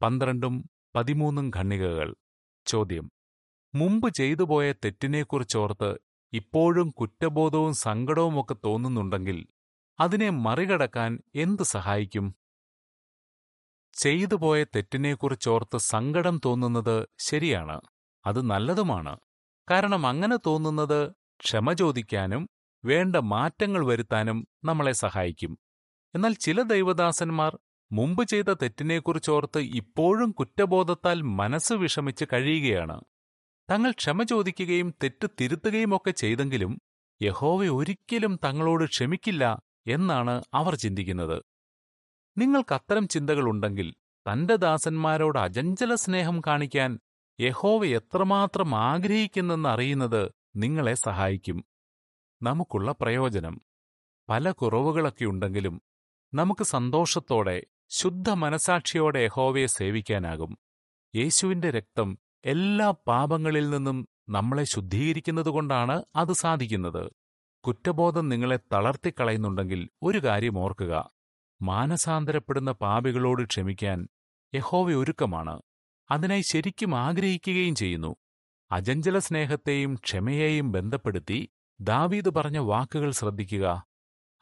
പന്ത്രണ്ടും 0.00 0.54
പതിമൂന്നും 0.94 1.50
ഖണ്ണികകൾ 1.56 2.14
ചോദ്യം. 2.66 3.06
മുമ്പ് 3.74 4.08
ചെയ്തുപോയ 4.14 4.72
തെറ്റിനെക്കുറിച്ചോർത്ത് 4.72 5.90
ഇപ്പോഴും 6.32 6.90
കുറ്റബോധവും 6.90 7.74
സങ്കടവുമൊക്കെ 7.74 8.56
തോന്നുന്നുണ്ടെങ്കിൽ 8.64 9.38
അതിനെ 10.00 10.30
മറികടക്കാൻ 10.30 11.18
എന്തു 11.34 11.62
സഹായിക്കും? 11.62 12.26
ചെയ്തുപോയ 13.94 14.64
തെറ്റിനെക്കുറിച്ചോർത്ത് 14.64 15.78
സങ്കടം 15.78 16.40
തോന്നുന്നത് 16.44 17.06
ശരിയാണ്. 17.18 17.80
അത് 18.26 18.50
നല്ലതുമാണ്. 18.50 19.18
കാരണം 19.70 20.06
അങ്ങനെ 20.06 20.36
തോന്നുന്നത് 20.46 21.12
ക്ഷമ 21.40 21.72
ചോദിക്കാനും 21.72 22.48
വേണ്ട 22.84 23.16
മാറ്റങ്ങൾ 23.16 23.86
വരുത്താനും 23.86 24.48
നമ്മളെ 24.64 24.92
സഹായിക്കും. 24.92 25.58
എന്നാൽ 26.14 26.32
ചില 26.32 26.62
ദൈവദാസന്മാർ 26.62 27.58
മുമ്പ് 27.92 28.24
ചെയ്ത 28.24 28.44
തെറ്റിനെക്കുറിച്ചോർത്ത് 28.44 29.58
ഇപ്പോഴും 29.58 30.30
കുറ്റബോധത്താൽ 30.30 31.22
മനസ്സ് 31.22 31.72
വിഷമിച്ച് 31.72 32.24
കഴിയുകയാണ്. 32.32 33.00
തങ്ങൾ 33.70 33.90
ക്ഷമ 33.90 34.22
ചോദിക്കുകയും 34.22 34.94
തെറ്റ് 35.02 35.28
തിരുത്തുകയുമൊക്കെ 35.40 36.10
ചെയ്തെങ്കിലും 36.10 36.80
യഹോവ 37.22 37.66
ഒരിക്കലും 37.68 38.38
തങ്ങളോട് 38.44 38.84
ക്ഷമിക്കില്ല 38.84 39.62
എന്നാണ് 39.86 40.42
അവർ 40.54 40.74
ചിന്തിക്കുന്നത്. 40.74 41.47
നിങ്ങൾക്കത്തരം 42.38 43.08
ചിന്തകളുണ്ടെങ്കിൽ 43.08 43.94
തന്റെ 44.32 44.56
ദാസന്മാരോട് 44.56 45.38
അജഞ്ചല 45.38 45.94
സ്നേഹം 45.94 46.40
കാണിക്കാൻ 46.46 46.98
യഹോവ 47.40 47.84
എത്രമാത്രം 47.84 48.74
ആഗ്രഹിക്കുന്നെന്ന് 48.74 49.68
അറിയുന്നത് 49.68 50.30
നിങ്ങളെ 50.56 50.94
സഹായിക്കും. 50.94 51.64
നമുക്കുള്ള 52.42 52.94
പ്രയോജനം. 53.00 53.60
പല 54.28 54.50
കുറവുകളൊക്കെ 54.50 55.24
ഉണ്ടെങ്കിലും 55.24 55.82
നമുക്ക് 56.34 56.64
സന്തോഷത്തോടെ 56.64 57.62
ശുദ്ധ 57.88 58.30
മനസാക്ഷിയോടെ 58.30 59.18
യഹോവയെ 59.18 59.66
സേവിക്കാനാകും. 59.66 60.58
യേശുവിന്റെ 61.16 61.70
രക്തം 61.70 62.18
എല്ലാ 62.44 62.90
പാപങ്ങളിൽ 62.90 63.70
നിന്നും 63.70 64.08
നമ്മളെ 64.28 64.64
ശുദ്ധീകരിക്കുന്നതുകൊണ്ടാണ് 64.64 66.02
അത് 66.16 66.32
സാധിക്കുന്നത്. 66.32 67.10
കുറ്റബോധം 67.66 68.28
നിങ്ങളെ 68.28 68.56
തളർത്തിക്കളയുന്നുണ്ടെങ്കിൽ 68.56 69.88
ഒരു 70.02 70.18
കാര്യം 70.18 70.58
ഓർക്കുക. 70.58 71.17
മാനസാന്തരപ്പെടുന്ന 71.60 72.70
പാപികളോട് 72.72 73.42
ക്ഷമിക്കാൻ 73.46 73.98
യഹോവ 74.52 74.92
ഒരുക്കമാണ്. 74.94 75.54
അതിനായി 76.10 76.40
ശരിക്കും 76.40 76.96
ആഗ്രഹിക്കുകയും 76.96 77.74
ചെയ്യുന്നു. 77.74 78.12
അജഞ്ചല 78.70 79.18
സ്നേഹത്തെയും 79.18 79.94
ക്ഷമയെയും 79.94 80.72
ബന്ധപ്പെടുത്തി 80.72 81.38
ദാവീദ് 81.80 82.30
പറഞ്ഞ 82.36 82.58
വാക്കുകൾ 82.58 83.10
ശ്രദ്ധിക്കുക. 83.10 83.66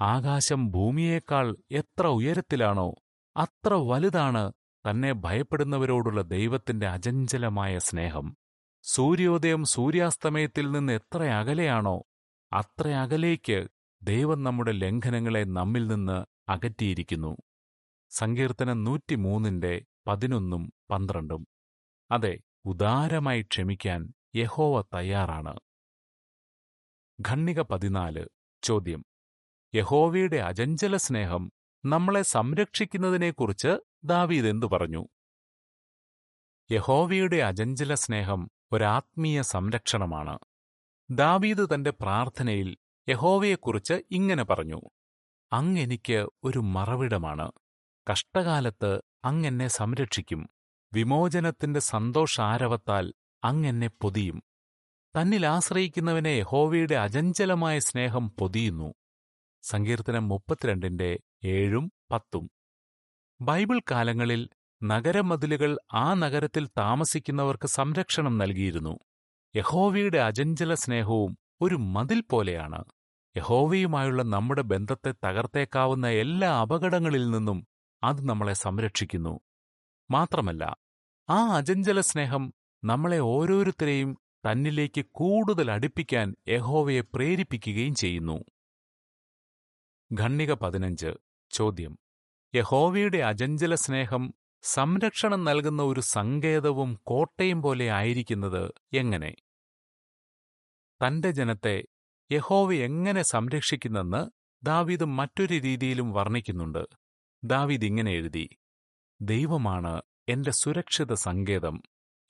ആകാശം 0.01 0.71
ഭൂമിയേക്കാൾ 0.71 1.47
എത്ര 1.73 2.07
ഉയരത്തിലാണോ 2.09 2.89
അത്ര 3.37 3.75
വലുതാണ് 3.91 4.45
തന്നെ 4.85 5.13
ഭയപ്പെടുന്നവരോടുള്ള 5.13 6.23
ദൈവത്തിന്റെ 6.23 6.87
അജഞ്ചലമായ 6.89 7.79
സ്നേഹം. 7.79 8.27
സൂര്യോദയം 8.85 9.65
സൂര്യാസ്തമയത്തിൽ 9.65 10.71
നിന്ന് 10.71 10.93
എത്ര 10.93 11.23
അകലെയാണോ 11.41 11.97
അത്ര 12.53 12.89
അകലേക്ക് 12.95 13.59
ദൈവം 14.03 14.43
നമ്മുടെ 14.43 14.73
ലംഘനങ്ങളെ 14.73 15.45
നമ്മിൽ 15.59 15.87
നിന്ന് 15.87 16.19
അകറ്റിയിരിക്കുന്നു. 16.49 17.37
സങ്കീർത്തനം 18.11 18.85
നൂറ്റിമൂന്നിന്റെ 18.85 19.85
പതിനൊന്നും 20.07 20.73
പന്ത്രണ്ടും. 20.91 21.47
അതെ 22.11 22.39
ഉദാരമായി 22.65 23.43
ക്ഷമിക്കാൻ 23.43 24.13
യഹോവ 24.37 24.85
തയ്യാറാണ്. 24.95 25.59
ഖണ്ണിക 27.29 27.61
പതിനാല് 27.61 28.27
ചോദ്യം. 28.63 29.05
യഹോവയുടെ 29.75 30.37
അജഞ്ചല 30.37 30.97
സ്നേഹം 30.97 31.53
നമ്മളെ 31.85 32.23
സംരക്ഷിക്കുന്നതിനെക്കുറിച്ച് 32.23 33.79
ദാവീദ് 34.05 34.47
എന്തു 34.47 34.67
പറഞ്ഞു? 34.67 35.07
യഹോവയുടെ 36.71 37.37
അജഞ്ചല 37.37 37.95
സ്നേഹം 37.95 38.51
ഒരാത്മീയ 38.73 39.43
സംരക്ഷണമാണ്. 39.43 40.39
ദാവീദ് 41.11 41.75
തന്റെ 41.75 41.91
പ്രാർത്ഥനയിൽ 41.91 42.77
യഹോവയെക്കുറിച്ച് 43.09 43.95
ഇങ്ങനെ 44.11 44.45
പറഞ്ഞു. 44.45 44.81
അങ്ങെനിക്ക് 45.53 46.27
ഒരു 46.45 46.59
മറവിടമാണ്. 46.59 47.53
കഷ്ടകാലത്ത് 48.11 49.01
അങ്ങെന്നെ 49.25 49.69
സംരക്ഷിക്കും. 49.69 50.49
വിമോചനത്തിന്റെ 50.95 51.81
സന്തോഷാരവത്താൽ 51.81 53.13
അങ്ങെന്നെ 53.45 53.91
പൊതിയും. 54.01 54.43
തന്നിൽ 55.15 55.47
ആശ്രയിക്കുന്നവനെ 55.47 56.29
യഹോവയുടെ 56.29 56.95
അജഞ്ചലമായ 56.95 57.79
സ്നേഹം 57.79 58.31
പൊതിയുന്നു. 58.31 58.95
സങ്കീർത്തനം 59.63 60.29
മുപ്പത്തിരണ്ടിന്റെ 60.29 61.21
ഏഴും 61.45 61.93
പത്തും. 62.11 62.51
ബൈബിൾ 63.41 63.81
കാലങ്ങളിൽ 63.91 64.49
നഗരമതിലുകൾ 64.83 65.79
ആ 65.93 66.15
നഗരത്തിൽ 66.15 66.67
താമസിക്കുന്നവർക്ക് 66.67 67.67
സംരക്ഷണം 67.67 68.39
നൽകിയിരുന്നു. 68.39 68.99
യഹോവയുടെ 69.57 70.19
അജഞ്ചല 70.19 70.75
സ്നേഹവും 70.75 71.39
ഒരു 71.61 71.75
മതിൽ 71.75 72.21
പോലെയാണ്. 72.21 72.85
യഹോവയുമായുള്ള 73.37 74.23
നമ്മുടെ 74.23 74.63
ബന്ധത്തെ 74.63 75.15
തകർത്തേക്കാവുന്ന 75.25 76.07
എല്ലാ 76.09 76.61
അപകടങ്ങളിൽ 76.61 77.31
നിന്നും 77.31 77.67
അത് 78.03 78.29
നമ്മളെ 78.29 78.53
സംരക്ഷിക്കുന്നു. 78.53 79.41
മാത്രമല്ല 80.11 80.77
ആ 81.29 81.57
അജഞ്ചല 81.57 82.01
സ്നേഹം 82.01 82.55
നമ്മളെ 82.85 83.19
ഓരോരുത്തരെയും 83.19 84.19
തന്നിലേക്ക് 84.47 85.05
കൂടുതൽ 85.13 85.71
അടുപ്പിക്കാൻ 85.71 86.35
യഹോവയെ 86.49 87.01
പ്രേരിപ്പിക്കുകയും 87.01 87.95
ചെയ്യുന്നു. 87.95 88.45
ഖണ്ണിക 90.21 90.53
പതിനഞ്ച്. 90.53 91.11
ചോദ്യം. 91.51 91.99
യഹോവയുടെ 92.55 93.19
അജഞ്ചല 93.19 93.75
സ്നേഹം 93.75 94.35
സംരക്ഷണം 94.63 95.45
നൽകുന്ന 95.45 95.83
ഒരു 95.83 96.01
സങ്കേതവും 96.01 97.01
കോട്ടയും 97.03 97.63
പോലെ 97.63 97.91
ആയിരിക്കുന്നത് 97.91 98.73
എങ്ങനെ? 98.93 99.35
തന്റെ 101.01 101.31
ജനത്തെ 101.31 101.85
യഹോവ 102.31 102.69
എങ്ങനെ 102.87 103.23
സംരക്ഷിക്കുന്നെന്ന് 103.23 104.21
ദാവീദ് 104.63 105.07
മറ്റൊരു 105.19 105.57
രീതിയിലും 105.57 106.09
വർണിക്കുന്നുണ്ട്. 106.13 106.83
ദാവീദ് 107.43 107.85
ഇങ്ങനെ 107.85 108.13
എഴുതി 108.13 108.47
ദൈവമാണ് 109.21 109.95
എന്റെ 110.29 110.51
സുരക്ഷിത 110.51 111.13
സങ്കേതം 111.15 111.77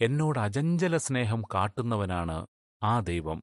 എന്നോട് 0.00 0.38
അജഞ്ചല 0.38 0.96
സ്നേഹം 0.96 1.42
കാട്ടുന്നവനാണ് 1.54 2.36
ആ 2.82 2.94
ദൈവം. 3.00 3.38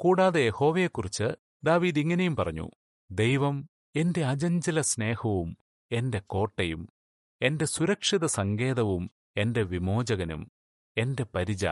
കൂടാതെ 0.00 0.40
യഹോവയെക്കുറിച്ച് 0.40 1.28
ദാവീദ് 1.64 1.98
ഇങ്ങനെയും 1.98 2.36
പറഞ്ഞു 2.36 2.66
ദൈവം 3.10 3.56
എന്റെ 3.96 4.22
അജഞ്ചല 4.24 4.80
സ്നേഹവും 4.80 5.50
എന്റെ 5.90 6.20
കോട്ടയും 6.26 6.82
എന്റെ 7.40 7.64
സുരക്ഷിത 7.64 8.24
സങ്കേതവും 8.30 9.04
എന്റെ 9.36 9.62
വിമോചകനും 9.62 10.42
എന്റെ 10.96 11.24
പരിച 11.34 11.64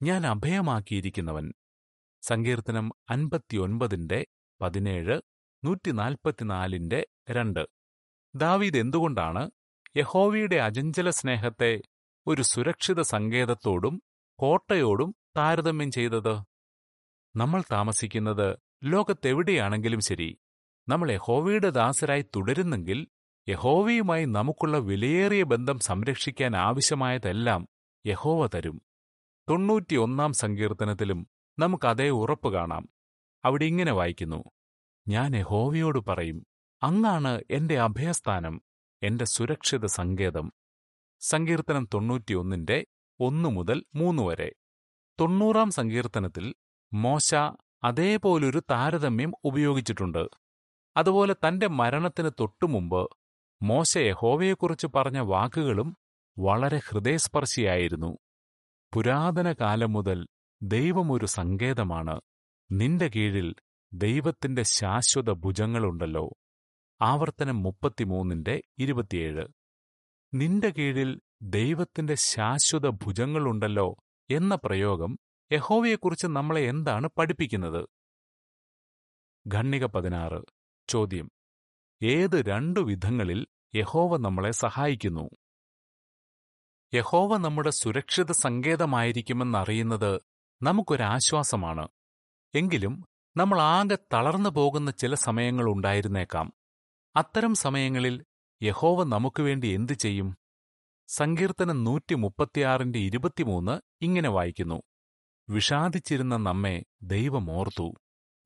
ഞാൻ 0.00 0.26
അഭയമാക്കിയിരിക്കുന്നവൻ. 0.26 1.46
സങ്കീർത്തനം 2.22 2.92
അൻപത്തിയൊൻപതിന്റെ 3.10 4.26
പതിനേഴ് 4.60 5.20
നൂറ്റിനാൽപ്പത്തിനാലിന്റെ 5.64 7.06
രണ്ട്. 7.30 7.62
ദാവീദ് 8.34 8.76
എന്തുകൊണ്ടാണ് 8.76 9.42
യഹോവയുടെ 9.96 10.56
അജഞ്ചല 10.56 11.10
സ്നേഹത്തെ 11.10 11.72
ഒരു 12.26 12.42
സുരക്ഷിത 12.42 13.00
സങ്കേതത്തോടും 13.00 13.94
കോട്ടയോടും 14.38 15.14
താരതമ്യം 15.36 15.90
ചെയ്തത്? 15.90 16.34
നമ്മൾ 17.34 17.62
താമസിക്കുന്നത് 17.72 18.48
ലോകത്തെവിടെയാണെങ്കിലും 18.84 20.00
ശരി 20.00 20.28
നമ്മൾ 20.88 21.10
യഹോവയുടെ 21.12 21.70
ദാസരായി 21.70 22.22
തുടരുന്നെങ്കിൽ 22.36 22.98
യഹോവയുമായി 23.48 24.24
നമുക്കുള്ള 24.24 24.78
വിലയേറിയ 24.78 25.42
ബന്ധം 25.42 25.78
സംരക്ഷിക്കാൻ 25.78 26.56
ആവശ്യമായതെല്ലാം 26.56 27.62
യഹോവ 28.04 28.46
തരും. 28.46 28.76
തൊണ്ണൂറ്റിയൊന്നാം 29.48 30.32
സങ്കീർത്തനത്തിലും 30.32 31.20
നമുക്കതേ 31.58 32.08
ഉറപ്പ് 32.08 32.52
കാണാം. 32.52 32.88
അവിടെ 33.44 33.64
ഇങ്ങനെ 33.64 33.92
വായിക്കുന്നു 33.92 34.44
ഞാൻ 35.08 35.36
യഹോവയോട് 35.36 35.98
പറയും 35.98 36.46
അങ്ങാണ് 36.82 37.42
എന്റെ 37.50 37.78
അഭയസ്ഥാനം 37.78 38.62
എന്റെ 39.02 39.24
സുരക്ഷിത 39.24 39.86
സങ്കേതം. 39.86 40.52
സങ്കീർത്തനം 41.20 41.88
തൊണ്ണൂറ്റിയൊന്നിന്റെ 41.94 42.84
ഒന്നു 43.20 43.48
മുതൽ 43.48 43.84
മൂന്ന് 43.94 44.22
വരെ. 44.22 44.52
തൊണ്ണൂറാം 45.20 45.70
സങ്കീർത്തനത്തിൽ 45.70 46.54
മോശ 46.92 47.34
അതേപോലൊരു 47.84 48.62
താരതമ്യം 48.70 49.32
ഉപയോഗിച്ചിട്ടുണ്ട്. 49.44 50.28
അതുപോലെ 50.96 51.34
തന്റെ 51.34 51.66
മരണത്തിന് 51.68 52.30
തൊട്ടുമുമ്പ് 52.40 53.02
മോശ 53.62 53.98
യഹോവയെക്കുറിച്ച് 53.98 54.86
പറഞ്ഞ 54.94 55.18
വാക്കുകളും 55.18 55.96
വളരെ 56.38 56.80
ഹൃദയസ്പർശിയായിരുന്നു. 56.88 58.18
പുരാതന 58.94 59.52
കാലം 59.52 59.92
മുതൽ 59.92 60.26
ദൈവമൊരു 60.62 61.26
സങ്കേതമാണ്. 61.26 62.20
നിന്റെ 62.72 63.08
കീഴിൽ 63.08 63.54
ദൈവത്തിന്റെ 63.92 64.62
ശാശ്വത 64.62 65.32
ഭുജങ്ങളുണ്ടല്ലോ. 65.32 66.36
ആവർത്തനം 67.02 67.62
മുപ്പത്തിമൂന്നിന്റെ 67.62 68.62
ഇരുപത്തിയേഴ്. 68.78 69.46
നിന്റെ 70.34 70.70
കീഴിൽ 70.70 71.20
ദൈവത്തിന്റെ 71.42 72.14
ശാശ്വത 72.14 72.88
ഭുജങ്ങളുണ്ടല്ലോ 72.88 73.96
എന്ന 74.30 74.54
പ്രയോഗം 74.54 75.18
യഹോവയെക്കുറിച്ച് 75.52 76.26
നമ്മളെ 76.26 76.60
എന്താണ് 76.60 77.08
പഠിപ്പിക്കുന്നത്? 77.18 77.88
ഖണ്ണിക 79.54 79.84
പതിനാറ്. 79.84 80.42
ചോദ്യം. 80.88 81.30
ഏത് 82.02 82.44
രണ്ടു 82.48 82.80
വിധങ്ങളിൽ 82.80 83.46
യഹോവ 83.74 84.16
നമ്മളെ 84.16 84.50
സഹായിക്കുന്നു? 84.50 85.30
യഹോവ 86.94 87.36
നമ്മുടെ 87.36 87.70
സുരക്ഷിത 87.70 88.30
സങ്കേതമായിരിക്കുമെന്നറിയുന്നത് 88.30 90.27
നമുക്കൊരാശ്വാസമാണ്. 90.62 91.88
എങ്കിലും 92.54 93.04
നമ്മൾ 93.36 93.60
ആകെ 93.60 93.98
തളർന്നു 94.12 94.50
പോകുന്ന 94.50 94.90
ചില 94.90 95.14
സമയങ്ങൾ 95.14 95.64
ഉണ്ടായിരുന്നേക്കാം. 95.64 96.52
അത്തരം 97.16 97.54
സമയങ്ങളിൽ 97.54 98.24
യഹോവ 98.62 99.04
നമുക്കുവേണ്ടി 99.04 99.68
എന്തു 99.68 99.92
ചെയ്യും? 99.92 100.36
സങ്കീർത്തനം 101.08 101.84
നൂറ്റി 101.84 102.14
മുപ്പത്തിയാറിന്റെ 102.14 102.98
ഇരുപത്തിമൂന്ന് 102.98 103.80
ഇങ്ങനെ 104.02 104.28
വായിക്കുന്നു. 104.28 104.82
വിഷാദിച്ചിരുന്ന 105.50 106.36
നമ്മെ 106.36 106.84
ദൈവമോർത്തു. 107.02 107.94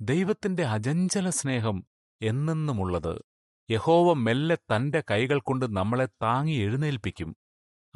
ദൈവത്തിന്റെ 0.00 0.64
അജഞ്ചല 0.64 1.30
സ്നേഹം 1.30 1.86
എന്നെന്നുമുള്ളത് 2.22 3.22
യഹോവ 3.70 4.12
മെല്ലെ 4.12 4.56
തന്റെ 4.56 5.02
കൈകൾ 5.10 5.40
കൊണ്ട് 5.40 5.76
നമ്മളെ 5.76 6.06
താങ്ങി 6.06 6.52
എഴുന്നേൽപ്പിക്കും. 6.52 7.36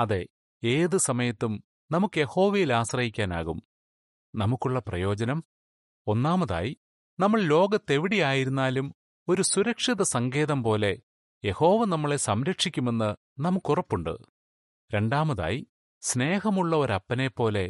അതെ 0.01 0.27
ഏതു 0.65 0.97
സമയത്തും 0.97 1.65
നമുക്ക് 1.91 2.19
യഹോവയിൽ 2.19 2.73
ആശ്രയിക്കാനാകും. 2.73 3.63
നമുക്കുള്ള 4.37 4.79
പ്രയോജനം? 4.79 5.39
ഒന്നാമതായി 6.07 6.73
നമ്മൾ 7.19 7.41
ലോകത്തെവിടെയായിരുന്നാലും 7.45 8.87
ഒരു 9.29 9.43
സുരക്ഷിത 9.43 10.03
സങ്കേതം 10.07 10.63
പോലെ 10.63 10.93
യഹോവ 11.45 11.85
നമ്മളെ 11.85 12.17
സംരക്ഷിക്കുമെന്ന് 12.17 13.09
നമുക്കുറപ്പുണ്ട്. 13.41 14.15
രണ്ടാമതായി 14.91 15.61
സ്നേഹമുള്ള 16.03 16.77
ഒരപ്പനെപ്പോലെ 16.77 17.65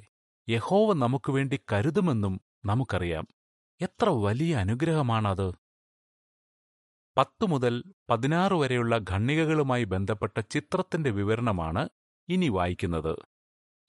യഹോവ 0.48 0.92
നമുക്കുവേണ്ടി 0.94 1.60
കരുതുമെന്നും 1.72 2.34
നമുക്കറിയാം. 2.64 3.24
എത്ര 3.80 4.08
വലിയ 4.24 4.56
അനുഗ്രഹമാണത്! 4.56 5.48
പത്തു 7.16 7.44
മുതൽ 7.46 7.74
പതിനാറ് 8.10 8.52
വരെയുള്ള 8.52 8.98
ഖണ്ണികകളുമായി 9.10 9.84
ബന്ധപ്പെട്ട 9.84 10.40
ചിത്രത്തിന്റെ 10.50 11.10
വിവരണമാണ് 11.10 11.82
ഇനി 12.28 12.48
വായിക്കുന്നത്. 12.48 13.14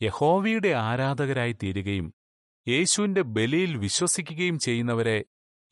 യഹോവയുടെ 0.01 0.69
ആരാധകരായി 0.79 1.55
തീരുകയും 1.63 2.07
യേശുവിന്റെ 2.67 3.21
ബലിയിൽ 3.21 3.77
വിശ്വസിക്കുകയും 3.77 4.59
ചെയ്യുന്നവരെ 4.59 5.23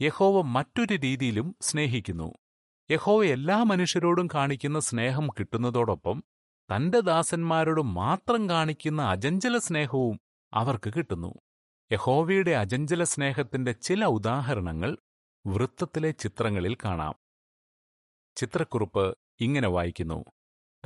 യഹോവ 0.02 0.42
മറ്റൊരു 0.42 0.96
രീതിയിലും 0.96 1.56
സ്നേഹിക്കുന്നു. 1.62 2.34
യഹോവ 2.92 3.26
എല്ലാ 3.26 3.64
മനുഷ്യരോടും 3.64 4.28
കാണിക്കുന്ന 4.34 4.80
സ്നേഹം 4.80 5.28
കിട്ടുന്നതോടൊപ്പം 5.28 6.24
തന്റെ 6.70 7.00
ദാസന്മാരോട് 7.00 7.82
മാത്രം 7.82 8.50
കാണിക്കുന്ന 8.50 9.02
അജഞ്ചല 9.02 9.58
സ്നേഹവും 9.58 10.20
അവർക്ക് 10.54 10.94
കിട്ടുന്നു. 10.98 11.34
യഹോവയുടെ 11.92 12.52
അജഞ്ചല 12.52 13.04
സ്നേഹത്തിന്റെ 13.04 13.72
ചില 13.72 14.06
ഉദാഹരണങ്ങൾ 14.06 14.98
വൃത്തത്തിലെ 15.48 16.12
ചിത്രങ്ങളിൽ 16.12 16.78
കാണാം. 16.86 17.16
ചിത്രക്കുറിപ്പ് 18.36 19.18
ഇങ്ങനെ 19.40 19.68
വായിക്കുന്നു. 19.68 20.26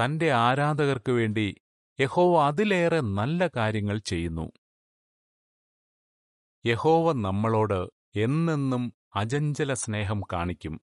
തന്റെ 0.04 0.32
ആരാധകർക്കു 0.32 1.12
വേണ്ടി 1.12 1.56
യഹോവ 2.00 2.48
അതിലേറെ 2.48 3.02
നല്ല 3.02 3.50
കാര്യങ്ങൾ 3.56 3.98
ചെയ്യുന്നു. 3.98 4.52
യഹോവ 6.66 7.14
നമ്മളോട് 7.14 7.90
എന്നെന്നും 8.20 8.94
അജഞ്ചല 9.16 9.74
സ്നേഹം 9.74 10.22
കാണിക്കും. 10.34 10.82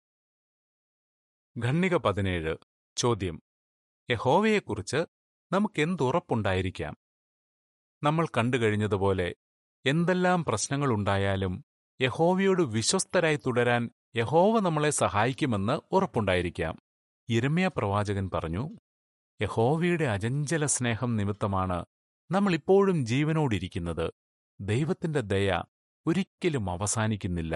ഖണ്ണിക 1.64 1.96
പതിനേഴ്. 1.96 2.56
ചോദ്യം. 2.96 3.42
യഹോവയെക്കുറിച്ച് 4.10 4.96
നമുക്കെന്തുറപ്പുണ്ടായിരിക്കാം? 5.52 6.96
നമ്മൾ 8.02 8.26
കണ്ടുകഴിഞ്ഞതുപോലെ 8.26 9.34
എന്തെല്ലാം 9.86 10.44
പ്രശ്നങ്ങളുണ്ടായാലും 10.44 11.64
യഹോവയോട് 12.00 12.62
വിശ്വസ്തരായി 12.62 13.36
തുടരാൻ 13.36 13.90
യഹോവ 14.16 14.60
നമ്മളെ 14.60 14.90
സഹായിക്കുമെന്ന് 14.90 15.80
ഉറപ്പുണ്ടായിരിക്കാം. 15.92 16.78
ഇരമ്യ 17.28 17.70
പ്രവാചകൻ 17.76 18.30
പറഞ്ഞു 18.34 18.70
യഹോവയുടെ 19.42 20.04
അജഞ്ചല 20.04 20.66
സ്നേഹം 20.66 21.16
നിമിത്തമാണ് 21.16 21.86
നമ്മൾ 22.30 22.54
ഇപ്പോഴും 22.54 23.06
ജീവനോടിരിക്കുന്നത്. 23.06 24.25
ദൈവത്തിന്റെ 24.60 25.20
ദയ 25.20 25.48
ഒരിക്കലും 26.06 26.70
അവസാനിക്കുന്നില്ല. 26.70 27.54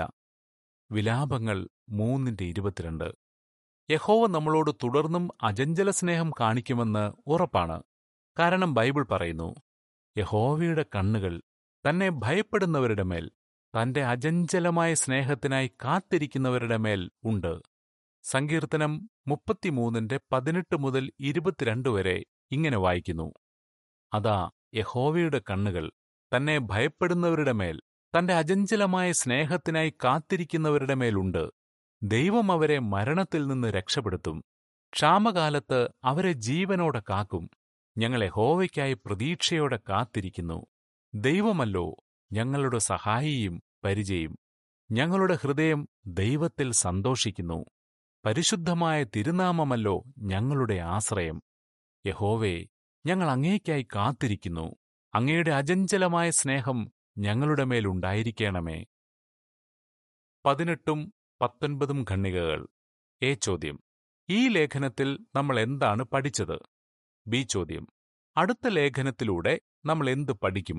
വിലാപങ്ങൾ 0.91 1.59
മൂന്നിന്റെ 1.91 2.45
ഇരുപത്തിരണ്ട്. 2.45 3.09
യഹോവ 3.89 4.27
നമ്മളോട് 4.27 4.71
തുടർന്നും 4.83 5.25
അജഞ്ചല 5.43 5.91
സ്നേഹം 5.91 6.31
കാണിക്കുമെന്ന് 6.41 7.05
ഉറപ്പാണ്. 7.27 7.77
കാരണം 8.37 8.75
ബൈബിൾ 8.75 9.05
പറയുന്നു 9.11 9.49
യഹോവയുടെ 10.17 10.85
കണ്ണുകൾ 10.95 11.35
തന്നെ 11.85 12.11
ഭയപ്പെടുന്നവരുടെ 12.11 13.03
മേൽ 13.03 13.27
തന്റെ 13.75 14.03
അജഞ്ചലമായ 14.05 14.95
സ്നേഹത്തിനായി 14.95 15.69
കാത്തിരിക്കുന്നവരുടെ 15.85 16.77
മേൽ 16.77 17.11
ഉണ്ട്. 17.25 17.53
സങ്കീർത്തനം 18.25 18.93
മുപ്പത്തിമൂന്നിന്റെ 19.27 20.21
പതിനെട്ട് 20.33 20.77
മുതൽ 20.77 21.05
ഇരുപത്തിരണ്ട് 21.21 21.89
വരെ 21.89 22.17
ഇങ്ങനെ 22.53 22.79
വായിക്കുന്നു 22.79 23.29
അതാ 24.13 24.39
യഹോവയുടെ 24.75 25.41
കണ്ണുകൾ 25.51 25.85
തന്നെ 26.37 26.59
ഭയപ്പെടുന്നവരുടെ 26.59 27.53
മേൽ 27.53 27.81
തന്റെ 28.19 28.35
അജഞ്ചലമായ 28.35 29.13
സ്നേഹത്തിനായി 29.13 29.91
കാത്തിരിക്കുന്നവരുടെ 29.91 30.95
മേലുണ്ട്. 30.95 31.51
ദൈവം 32.03 32.53
അവരെ 32.53 32.79
മരണത്തിൽ 32.79 33.47
നിന്ന് 33.47 33.69
രക്ഷപ്പെടുത്തും. 33.69 34.45
ക്ഷാമകാലത്ത് 34.93 35.89
അവരെ 36.05 36.33
ജീവനോടെ 36.33 37.03
കാക്കും. 37.11 37.51
ഞങ്ങളെ 37.99 38.27
ഹോവയ്ക്കായി 38.27 38.95
പ്രതീക്ഷയോടെ 38.95 39.77
കാത്തിരിക്കുന്നു. 39.77 40.67
ദൈവമല്ലോ 41.15 41.97
ഞങ്ങളുടെ 42.33 42.79
സഹായിയും 42.79 43.63
പരിചയും. 43.85 44.39
ഞങ്ങളുടെ 44.91 45.39
ഹൃദയം 45.43 45.89
ദൈവത്തിൽ 46.07 46.73
സന്തോഷിക്കുന്നു. 46.73 47.65
പരിശുദ്ധമായ 48.25 49.05
തിരുനാമമല്ലോ 49.05 50.05
ഞങ്ങളുടെ 50.19 50.75
ആശ്രയം. 50.75 51.43
യഹോവേ 52.07 52.67
ഞങ്ങൾ 53.07 53.31
അങ്ങേയ്ക്കായി 53.31 53.83
കാത്തിരിക്കുന്നു. 53.83 54.77
അങ്ങയുടെ 55.15 55.51
അജഞ്ചലമായ 55.51 56.31
സ്നേഹം 56.31 56.93
ഞങ്ങളുടെ 57.19 57.65
മേലുണ്ടായിരിക്കണമേ 57.65 58.85
പതിനെട്ടും 60.45 61.15
പത്തൊൻപതും 61.41 62.05
ഖണ്ണികകൾ 62.11 62.69
എ 63.23 63.35
ചോദ്യം. 63.35 63.77
ഈ 64.31 64.49
ലേഖനത്തിൽ 64.49 65.19
നമ്മൾ 65.35 65.61
എന്താണ് 65.61 66.03
പഠിച്ചത്? 66.03 66.57
ബി 67.27 67.47
ചോദ്യം. 67.51 67.89
അടുത്ത 68.37 68.69
ലേഖനത്തിലൂടെ 68.69 69.61
നമ്മൾ 69.85 70.11
എന്ത് 70.11 70.33
പഠിക്കും? 70.33 70.79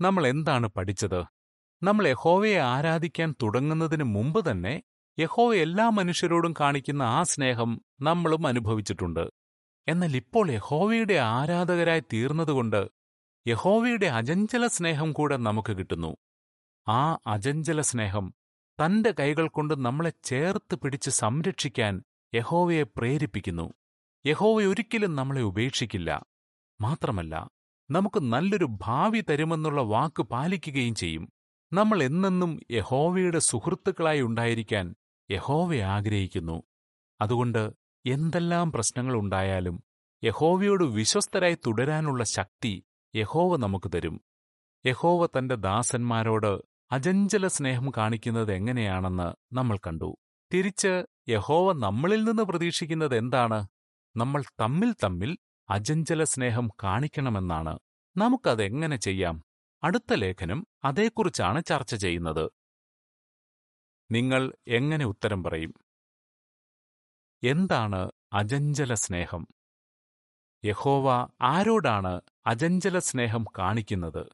നമ്മൾ 0.00 0.26
എന്താണ് 0.26 0.66
പഠിച്ചത്? 0.66 1.20
നമ്മൾ 1.82 2.08
യഹോവയെ 2.08 2.58
ആരാധിക്കാൻ 2.58 3.34
തുടങ്ങുന്നതിന് 3.42 4.04
മുമ്പ് 4.04 4.50
തന്നെ 4.50 4.82
യഹോവ 5.18 5.54
എല്ലാ 5.54 5.90
മനുഷ്യരോടും 5.90 6.54
കാണിക്കുന്ന 6.60 7.02
ആ 7.02 7.22
സ്നേഹം 7.22 7.80
നമ്മളും 8.00 8.46
അനുഭവിച്ചിട്ടുണ്ട്. 8.46 9.24
എന്നാൽ 9.88 10.16
ഇപ്പോൾ 10.16 10.50
യഹോവയുടെ 10.50 11.14
ആരാധകരായി 11.14 12.02
തീർന്നതുകൊണ്ട് 12.12 12.80
യഹോവയുടെ 13.46 14.06
അജഞ്ചല 14.06 14.66
സ്നേഹം 14.66 15.12
കൂടെ 15.12 15.36
നമുക്ക് 15.36 15.72
കിട്ടുന്നു. 15.76 16.10
ആ 16.86 17.18
അജഞ്ചല 17.26 17.80
സ്നേഹം 17.80 18.26
തന്റെ 18.78 19.10
കൈകൾ 19.20 19.48
കൊണ്ട് 19.48 19.74
നമ്മളെ 19.84 20.12
ചേർത്ത് 20.24 20.74
പിടിച്ച് 20.74 21.10
സംരക്ഷിക്കാൻ 21.10 21.94
യഹോവയെ 22.34 22.82
പ്രേരിപ്പിക്കുന്നു. 22.96 23.66
യഹോവ 24.26 24.62
ഒരിക്കലും 24.62 25.16
നമ്മളെ 25.16 25.42
ഉപേക്ഷിക്കില്ല. 25.42 26.10
മാത്രമല്ല 26.80 27.34
നമുക്ക് 27.90 28.20
നല്ലൊരു 28.32 28.68
ഭാവി 28.82 29.20
തരുമെന്നുള്ള 29.20 29.80
വാക്ക് 29.82 30.22
പാലിക്കുകയും 30.22 30.94
ചെയ്യും. 30.94 31.24
നമ്മൾ 31.72 32.02
എന്നെന്നും 32.02 32.60
യഹോവയുടെ 32.70 33.38
സുഹൃത്തുക്കളായി 33.38 34.20
ഉണ്ടായിരിക്കാൻ 34.20 34.86
യഹോവ 35.30 35.76
ആഗ്രഹിക്കുന്നു. 35.96 36.56
അതുകൊണ്ട് 37.20 37.62
എന്തെല്ലാം 38.06 38.72
പ്രശ്നങ്ങളുണ്ടായാലും 38.72 39.82
യഹോവയോട് 40.24 40.84
വിശ്വസ്തരായി 40.84 41.54
തുടരാനുള്ള 41.54 42.24
ശക്തി 42.24 42.84
യഹോവ 43.16 43.56
നമുക്ക് 43.56 43.90
തരും. 43.94 44.20
യഹോവ 44.86 45.26
തന്റെ 45.26 45.54
ദാസന്മാരോട് 45.54 46.62
അജഞ്ചല 46.92 47.46
സ്നേഹം 47.46 47.90
കാണിക്കുന്നത് 47.96 48.52
എങ്ങനെയാണെന്ന് 48.52 49.54
നമ്മൾ 49.54 49.76
കണ്ടു. 49.76 50.16
തിരിച്ച് 50.54 51.04
യഹോവ 51.28 51.72
നമ്മളിൽ 51.72 52.24
നിന്ന് 52.24 52.42
പ്രതീക്ഷിക്കുന്നത് 52.42 53.16
എന്താണ്? 53.16 53.66
നമ്മൾ 54.16 54.42
തമ്മിൽ 54.60 54.94
തമ്മിൽ 55.04 55.38
അജഞ്ചല 55.70 56.24
സ്നേഹം 56.24 56.68
കാണിക്കണമെന്നാണ്. 56.84 57.78
നമുക്കതെങ്ങനെ 58.16 58.96
ചെയ്യാം? 58.96 59.36
അടുത്ത 59.82 60.14
ലേഖനം 60.14 60.66
അതേക്കുറിച്ചാണ് 60.84 61.64
ചർച്ച 61.64 61.94
ചെയ്യുന്നത്. 61.94 62.50
നിങ്ങൾ 64.10 64.52
എങ്ങനെ 64.68 65.04
ഉത്തരം 65.06 65.44
പറയും? 65.44 65.74
എന്താണ് 67.44 68.10
അജഞ്ചല 68.32 68.94
സ്നേഹം? 68.94 69.46
യഹോവ 70.64 71.28
ആരോടാണ് 71.40 72.20
അജഞ്ചല 72.46 72.98
സ്നേഹം 72.98 73.44
കാണിക്കുന്നത്? 73.58 74.26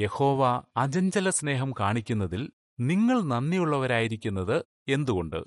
യഹോവ 0.00 0.62
അജഞ്ചല 0.76 1.30
സ്നേഹം 1.30 1.72
കാണിക്കുന്നതിൽ 1.80 2.50
നിങ്ങൾ 2.80 3.22
നന്ദിയുള്ളവരായിരിക്കുന്നത് 3.22 4.64
എന്തുകൊണ്ട്? 4.88 5.44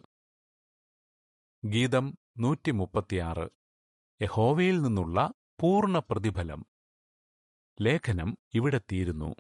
ഗീതം 1.65 2.17
നൂറ്റിമുപ്പത്തിയാറ്. 2.37 3.49
യഹോവയിൽ 4.21 4.81
നിന്നുള്ള 4.81 5.33
പൂർണ 5.61 5.99
പ്രതിഫലം. 5.99 6.65
ലേഖനം 7.81 8.37
ഇവിടെ 8.53 8.77
തീരുന്നു. 8.91 9.35